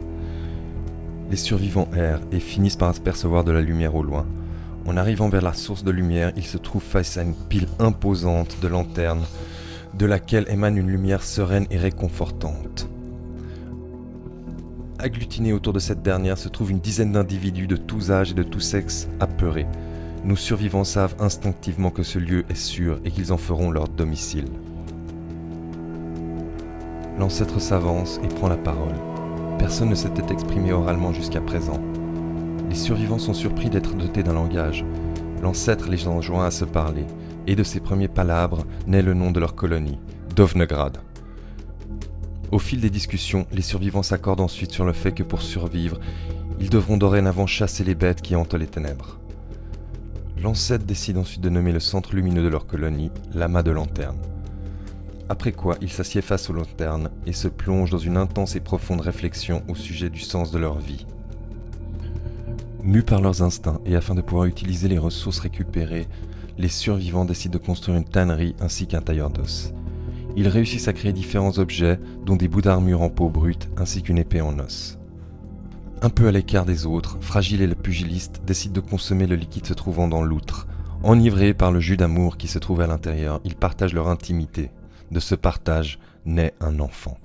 Les 1.30 1.36
survivants 1.36 1.88
errent 1.94 2.22
et 2.32 2.40
finissent 2.40 2.76
par 2.76 2.88
apercevoir 2.88 3.44
de 3.44 3.52
la 3.52 3.60
lumière 3.60 3.94
au 3.94 4.02
loin. 4.02 4.26
En 4.86 4.96
arrivant 4.96 5.28
vers 5.28 5.42
la 5.42 5.52
source 5.52 5.84
de 5.84 5.92
lumière, 5.92 6.32
ils 6.36 6.46
se 6.46 6.58
trouvent 6.58 6.82
face 6.82 7.16
à 7.16 7.22
une 7.22 7.34
pile 7.34 7.68
imposante 7.78 8.56
de 8.60 8.66
lanternes, 8.66 9.24
de 9.94 10.06
laquelle 10.06 10.46
émane 10.48 10.78
une 10.78 10.90
lumière 10.90 11.22
sereine 11.22 11.66
et 11.70 11.78
réconfortante. 11.78 12.88
Agglutinés 15.00 15.52
autour 15.52 15.72
de 15.72 15.78
cette 15.78 16.02
dernière 16.02 16.38
se 16.38 16.48
trouvent 16.48 16.72
une 16.72 16.80
dizaine 16.80 17.12
d'individus 17.12 17.68
de 17.68 17.76
tous 17.76 18.10
âges 18.10 18.32
et 18.32 18.34
de 18.34 18.42
tous 18.42 18.58
sexes 18.58 19.08
apeurés. 19.20 19.68
Nos 20.24 20.34
survivants 20.34 20.82
savent 20.82 21.14
instinctivement 21.20 21.90
que 21.90 22.02
ce 22.02 22.18
lieu 22.18 22.42
est 22.48 22.56
sûr 22.56 22.98
et 23.04 23.12
qu'ils 23.12 23.32
en 23.32 23.36
feront 23.36 23.70
leur 23.70 23.86
domicile. 23.88 24.46
L'ancêtre 27.16 27.60
s'avance 27.60 28.18
et 28.24 28.28
prend 28.28 28.48
la 28.48 28.56
parole. 28.56 28.96
Personne 29.60 29.90
ne 29.90 29.94
s'était 29.94 30.32
exprimé 30.32 30.72
oralement 30.72 31.12
jusqu'à 31.12 31.40
présent. 31.40 31.80
Les 32.68 32.74
survivants 32.74 33.20
sont 33.20 33.34
surpris 33.34 33.70
d'être 33.70 33.94
dotés 33.94 34.24
d'un 34.24 34.34
langage. 34.34 34.84
L'ancêtre 35.42 35.88
les 35.88 36.08
enjoint 36.08 36.44
à 36.44 36.50
se 36.50 36.64
parler, 36.64 37.06
et 37.46 37.54
de 37.54 37.62
ces 37.62 37.78
premiers 37.78 38.08
palabres 38.08 38.66
naît 38.88 39.02
le 39.02 39.14
nom 39.14 39.30
de 39.30 39.38
leur 39.38 39.54
colonie, 39.54 39.98
Dovnegrad. 40.34 40.98
Au 42.50 42.58
fil 42.58 42.80
des 42.80 42.90
discussions, 42.90 43.46
les 43.52 43.62
survivants 43.62 44.02
s'accordent 44.02 44.40
ensuite 44.40 44.72
sur 44.72 44.84
le 44.84 44.94
fait 44.94 45.12
que 45.12 45.22
pour 45.22 45.42
survivre, 45.42 46.00
ils 46.60 46.70
devront 46.70 46.96
dorénavant 46.96 47.46
chasser 47.46 47.84
les 47.84 47.94
bêtes 47.94 48.22
qui 48.22 48.34
hantent 48.34 48.54
les 48.54 48.66
ténèbres. 48.66 49.18
L'ancêtre 50.42 50.84
décide 50.84 51.18
ensuite 51.18 51.42
de 51.42 51.50
nommer 51.50 51.72
le 51.72 51.80
centre 51.80 52.14
lumineux 52.14 52.42
de 52.42 52.48
leur 52.48 52.66
colonie 52.66 53.10
l'amas 53.34 53.62
de 53.62 53.70
lanterne. 53.70 54.18
Après 55.28 55.52
quoi, 55.52 55.76
ils 55.82 55.90
s'assiedent 55.90 56.24
face 56.24 56.48
aux 56.48 56.54
lanternes 56.54 57.10
et 57.26 57.32
se 57.32 57.48
plongent 57.48 57.90
dans 57.90 57.98
une 57.98 58.16
intense 58.16 58.56
et 58.56 58.60
profonde 58.60 59.02
réflexion 59.02 59.62
au 59.68 59.74
sujet 59.74 60.08
du 60.08 60.20
sens 60.20 60.50
de 60.50 60.58
leur 60.58 60.78
vie. 60.78 61.06
Mus 62.82 63.02
par 63.02 63.20
leurs 63.20 63.42
instincts 63.42 63.80
et 63.84 63.94
afin 63.94 64.14
de 64.14 64.22
pouvoir 64.22 64.46
utiliser 64.46 64.88
les 64.88 64.96
ressources 64.96 65.40
récupérées, 65.40 66.06
les 66.56 66.68
survivants 66.68 67.26
décident 67.26 67.58
de 67.58 67.64
construire 67.64 67.98
une 67.98 68.04
tannerie 68.04 68.56
ainsi 68.60 68.86
qu'un 68.86 69.02
tailleur 69.02 69.28
d'os. 69.28 69.74
Ils 70.38 70.46
réussissent 70.46 70.86
à 70.86 70.92
créer 70.92 71.12
différents 71.12 71.58
objets, 71.58 71.98
dont 72.24 72.36
des 72.36 72.46
bouts 72.46 72.60
d'armure 72.60 73.02
en 73.02 73.10
peau 73.10 73.28
brute 73.28 73.68
ainsi 73.76 74.04
qu'une 74.04 74.18
épée 74.18 74.40
en 74.40 74.56
os. 74.60 74.96
Un 76.00 76.10
peu 76.10 76.28
à 76.28 76.30
l'écart 76.30 76.64
des 76.64 76.86
autres, 76.86 77.18
Fragile 77.20 77.60
et 77.60 77.66
le 77.66 77.74
pugiliste 77.74 78.42
décident 78.46 78.74
de 78.74 78.88
consommer 78.88 79.26
le 79.26 79.34
liquide 79.34 79.66
se 79.66 79.74
trouvant 79.74 80.06
dans 80.06 80.22
l'outre. 80.22 80.68
Enivrés 81.02 81.54
par 81.54 81.72
le 81.72 81.80
jus 81.80 81.96
d'amour 81.96 82.36
qui 82.36 82.46
se 82.46 82.60
trouve 82.60 82.82
à 82.82 82.86
l'intérieur, 82.86 83.40
ils 83.42 83.56
partagent 83.56 83.94
leur 83.94 84.06
intimité. 84.06 84.70
De 85.10 85.18
ce 85.18 85.34
partage 85.34 85.98
naît 86.24 86.54
un 86.60 86.78
enfant. 86.78 87.18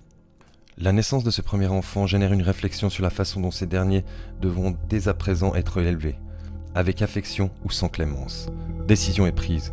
La 0.79 0.91
naissance 0.91 1.24
de 1.24 1.29
ce 1.29 1.43
premier 1.43 1.67
enfant 1.67 2.08
génère 2.08 2.34
une 2.34 2.41
réflexion 2.41 2.89
sur 2.89 3.03
la 3.03 3.12
façon 3.12 3.41
dont 3.41 3.51
ces 3.51 3.67
derniers 3.67 4.05
devront 4.41 4.75
dès 4.89 5.08
à 5.08 5.13
présent 5.13 5.53
être 5.53 5.79
élevés, 5.79 6.15
avec 6.74 7.04
affection 7.04 7.52
ou 7.63 7.69
sans 7.69 7.89
clémence. 7.89 8.47
Décision 8.88 9.28
est 9.28 9.34
prise. 9.34 9.71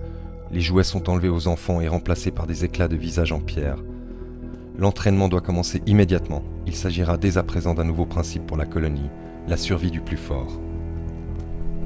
Les 0.52 0.60
jouets 0.60 0.84
sont 0.84 1.08
enlevés 1.08 1.28
aux 1.28 1.48
enfants 1.48 1.80
et 1.80 1.88
remplacés 1.88 2.30
par 2.30 2.46
des 2.46 2.64
éclats 2.64 2.88
de 2.88 2.96
visage 2.96 3.32
en 3.32 3.40
pierre. 3.40 3.82
L'entraînement 4.78 5.28
doit 5.28 5.40
commencer 5.40 5.82
immédiatement. 5.86 6.42
Il 6.66 6.74
s'agira 6.74 7.16
dès 7.16 7.38
à 7.38 7.42
présent 7.42 7.74
d'un 7.74 7.84
nouveau 7.84 8.06
principe 8.06 8.46
pour 8.46 8.56
la 8.56 8.66
colonie, 8.66 9.10
la 9.46 9.56
survie 9.56 9.90
du 9.90 10.00
plus 10.00 10.16
fort. 10.16 10.60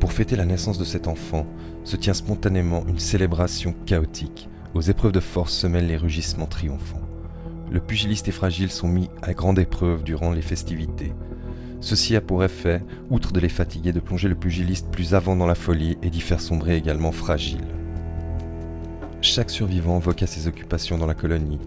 Pour 0.01 0.13
fêter 0.13 0.37
la 0.37 0.45
naissance 0.45 0.79
de 0.79 0.85
cet 0.85 1.09
enfant, 1.09 1.47
se 1.85 1.97
tient 1.97 2.15
spontanément 2.15 2.85
une 2.87 2.99
célébration 2.99 3.75
chaotique. 3.87 4.49
Aux 4.75 4.83
épreuves 4.83 5.13
de 5.13 5.21
force 5.21 5.53
se 5.53 5.67
mêlent 5.67 5.87
les 5.87 5.97
rugissements 5.97 6.47
triomphants 6.47 7.05
le 7.75 7.81
pugiliste 7.81 8.29
et 8.29 8.33
fragile 8.33 8.71
sont 8.71 8.89
mis 8.89 9.11
à 9.23 9.33
grande 9.33 9.59
épreuve 9.59 10.05
durant 10.05 10.31
les 10.31 10.43
festivités. 10.43 11.13
Ceci 11.81 12.15
a 12.17 12.21
pour 12.21 12.45
effet, 12.45 12.83
outre 13.11 13.33
de 13.33 13.41
les 13.41 13.49
fatiguer, 13.49 13.93
de 13.93 14.01
plonger 14.01 14.29
le 14.29 14.37
pugiliste 14.37 14.89
plus 14.91 15.15
avant 15.15 15.37
dans 15.37 15.47
la 15.47 15.57
folie 15.57 15.99
et 16.03 16.09
d'y 16.09 16.21
faire 16.21 16.41
sombrer 16.41 16.77
également 16.77 17.13
fragile. 17.13 17.65
Chaque 19.25 19.49
survivant 19.49 19.99
voque 19.99 20.23
à 20.23 20.27
ses 20.27 20.49
occupations 20.49 20.99
dans 20.99 21.07
la 21.07 21.15
colonie. 21.15 21.59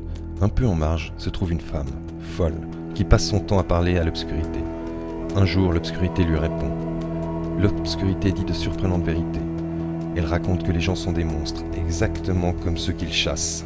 Un 0.42 0.48
peu 0.48 0.68
en 0.68 0.76
marge 0.76 1.12
se 1.18 1.32
trouve 1.32 1.52
une 1.52 1.60
femme, 1.60 1.90
folle, 2.22 2.54
qui 2.94 3.04
passe 3.04 3.28
son 3.28 3.40
temps 3.40 3.58
à 3.58 3.64
parler 3.64 3.98
à 3.98 4.04
l'obscurité. 4.04 4.60
Un 5.36 5.44
jour, 5.44 5.74
l'obscurité 5.74 6.24
lui 6.24 6.38
répond. 6.38 6.70
L'obscurité 7.60 8.32
dit 8.32 8.46
de 8.46 8.54
surprenantes 8.54 9.04
vérités. 9.04 9.42
Elle 10.16 10.28
raconte 10.28 10.64
que 10.64 10.72
les 10.72 10.80
gens 10.80 10.94
sont 10.94 11.14
des 11.14 11.24
monstres, 11.24 11.64
exactement 11.76 12.54
comme 12.54 12.78
ceux 12.78 12.94
qu'ils 12.94 13.12
chassent. 13.12 13.66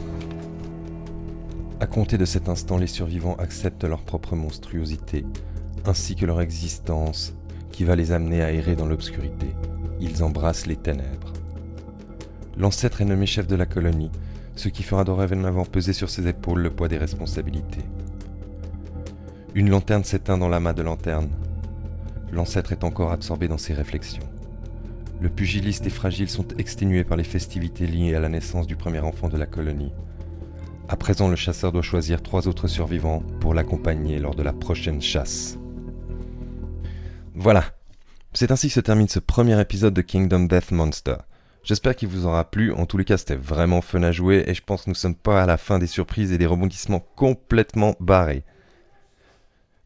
À 1.81 1.85
compter 1.85 2.17
de 2.17 2.25
cet 2.25 2.47
instant, 2.47 2.77
les 2.77 2.87
survivants 2.87 3.35
acceptent 3.39 3.83
leur 3.83 4.03
propre 4.03 4.37
monstruosité, 4.37 5.25
ainsi 5.85 6.15
que 6.15 6.25
leur 6.25 6.39
existence 6.39 7.33
qui 7.73 7.83
va 7.83 7.97
les 7.97 8.13
amener 8.13 8.41
à 8.41 8.53
errer 8.53 8.77
dans 8.77 8.87
l'obscurité. 8.87 9.47
Ils 9.99 10.23
embrassent 10.23 10.65
les 10.65 10.77
ténèbres. 10.77 11.30
L'ancêtre 12.61 13.01
est 13.01 13.05
nommé 13.05 13.25
chef 13.25 13.47
de 13.47 13.55
la 13.55 13.65
colonie, 13.65 14.11
ce 14.55 14.69
qui 14.69 14.83
fera 14.83 15.03
dorénavant 15.03 15.65
peser 15.65 15.93
sur 15.93 16.11
ses 16.11 16.27
épaules 16.27 16.61
le 16.61 16.69
poids 16.69 16.87
des 16.87 16.99
responsabilités. 16.99 17.81
Une 19.55 19.71
lanterne 19.71 20.03
s'éteint 20.03 20.37
dans 20.37 20.47
l'amas 20.47 20.73
de 20.73 20.83
lanterne. 20.83 21.31
L'ancêtre 22.31 22.71
est 22.71 22.83
encore 22.83 23.11
absorbé 23.13 23.47
dans 23.47 23.57
ses 23.57 23.73
réflexions. 23.73 24.29
Le 25.21 25.29
pugiliste 25.29 25.87
et 25.87 25.89
fragile 25.89 26.29
sont 26.29 26.47
exténués 26.59 27.03
par 27.03 27.17
les 27.17 27.23
festivités 27.23 27.87
liées 27.87 28.13
à 28.13 28.19
la 28.19 28.29
naissance 28.29 28.67
du 28.67 28.75
premier 28.75 28.99
enfant 28.99 29.27
de 29.27 29.37
la 29.37 29.47
colonie. 29.47 29.91
À 30.87 30.97
présent, 30.97 31.29
le 31.29 31.35
chasseur 31.35 31.71
doit 31.71 31.81
choisir 31.81 32.21
trois 32.21 32.47
autres 32.47 32.67
survivants 32.67 33.23
pour 33.39 33.55
l'accompagner 33.55 34.19
lors 34.19 34.35
de 34.35 34.43
la 34.43 34.53
prochaine 34.53 35.01
chasse. 35.01 35.57
Voilà, 37.33 37.63
c'est 38.33 38.51
ainsi 38.51 38.67
que 38.67 38.75
se 38.75 38.81
termine 38.81 39.07
ce 39.07 39.17
premier 39.17 39.59
épisode 39.59 39.95
de 39.95 40.03
Kingdom 40.03 40.41
Death 40.41 40.69
Monster. 40.69 41.15
J'espère 41.63 41.95
qu'il 41.95 42.07
vous 42.07 42.25
aura 42.25 42.49
plu, 42.49 42.73
en 42.73 42.85
tous 42.85 42.97
les 42.97 43.05
cas 43.05 43.17
c'était 43.17 43.35
vraiment 43.35 43.81
fun 43.81 44.01
à 44.01 44.11
jouer 44.11 44.43
et 44.47 44.53
je 44.53 44.63
pense 44.63 44.83
que 44.83 44.89
nous 44.89 44.95
sommes 44.95 45.15
pas 45.15 45.43
à 45.43 45.45
la 45.45 45.57
fin 45.57 45.77
des 45.77 45.87
surprises 45.87 46.31
et 46.31 46.39
des 46.39 46.47
rebondissements 46.47 47.05
complètement 47.15 47.95
barrés. 47.99 48.43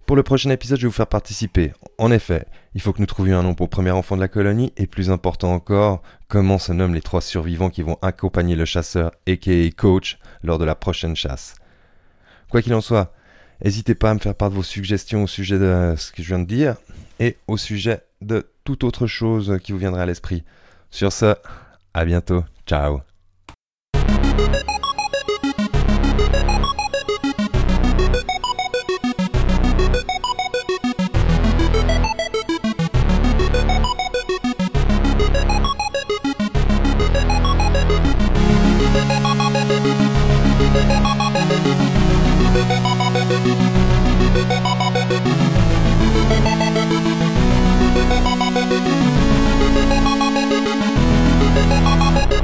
Pour 0.06 0.16
le 0.16 0.22
prochain 0.22 0.52
épisode, 0.52 0.78
je 0.78 0.84
vais 0.84 0.90
vous 0.90 0.94
faire 0.94 1.08
participer. 1.08 1.74
En 1.98 2.12
effet, 2.12 2.46
il 2.76 2.82
faut 2.82 2.94
que 2.94 3.00
nous 3.00 3.08
trouvions 3.08 3.40
un 3.40 3.44
nom 3.44 3.56
pour 3.56 3.66
le 3.66 3.72
premier 3.72 3.90
enfant 3.90 4.16
de 4.16 4.22
la 4.22 4.28
colonie, 4.28 4.72
et 4.78 4.86
plus 4.86 5.10
important 5.10 5.52
encore, 5.52 6.04
comment 6.28 6.60
se 6.60 6.72
nomment 6.72 6.94
les 6.94 7.02
trois 7.02 7.22
survivants 7.22 7.72
qui 7.72 7.82
vont 7.82 7.98
accompagner 8.04 8.56
le 8.56 8.66
chasseur, 8.66 9.12
aka 9.28 9.72
coach, 9.76 10.20
lors 10.44 10.60
de 10.60 10.66
la 10.66 10.76
prochaine 10.76 11.16
chasse. 11.16 11.56
Quoi 12.52 12.62
qu'il 12.62 12.76
en 12.76 12.82
soit, 12.82 13.16
n'hésitez 13.64 13.96
pas 13.96 14.12
à 14.12 14.14
me 14.14 14.20
faire 14.20 14.36
part 14.36 14.52
de 14.52 14.56
vos 14.56 14.64
suggestions 14.64 15.24
au 15.24 15.28
sujet 15.28 15.58
de 15.58 15.96
ce 15.98 16.12
que 16.12 16.22
je 16.22 16.28
viens 16.28 16.40
de 16.40 16.46
dire, 16.46 16.76
et 17.20 17.38
au 17.48 17.58
sujet 17.58 18.02
de 18.22 18.48
toute 18.64 18.84
autre 18.84 19.08
chose 19.08 19.58
qui 19.64 19.72
vous 19.72 19.80
viendra 19.80 20.04
à 20.04 20.06
l'esprit. 20.06 20.44
Sur 20.92 21.12
ce, 21.12 21.34
à 21.96 22.04
bientôt. 22.04 22.44
Ciao. 22.66 23.00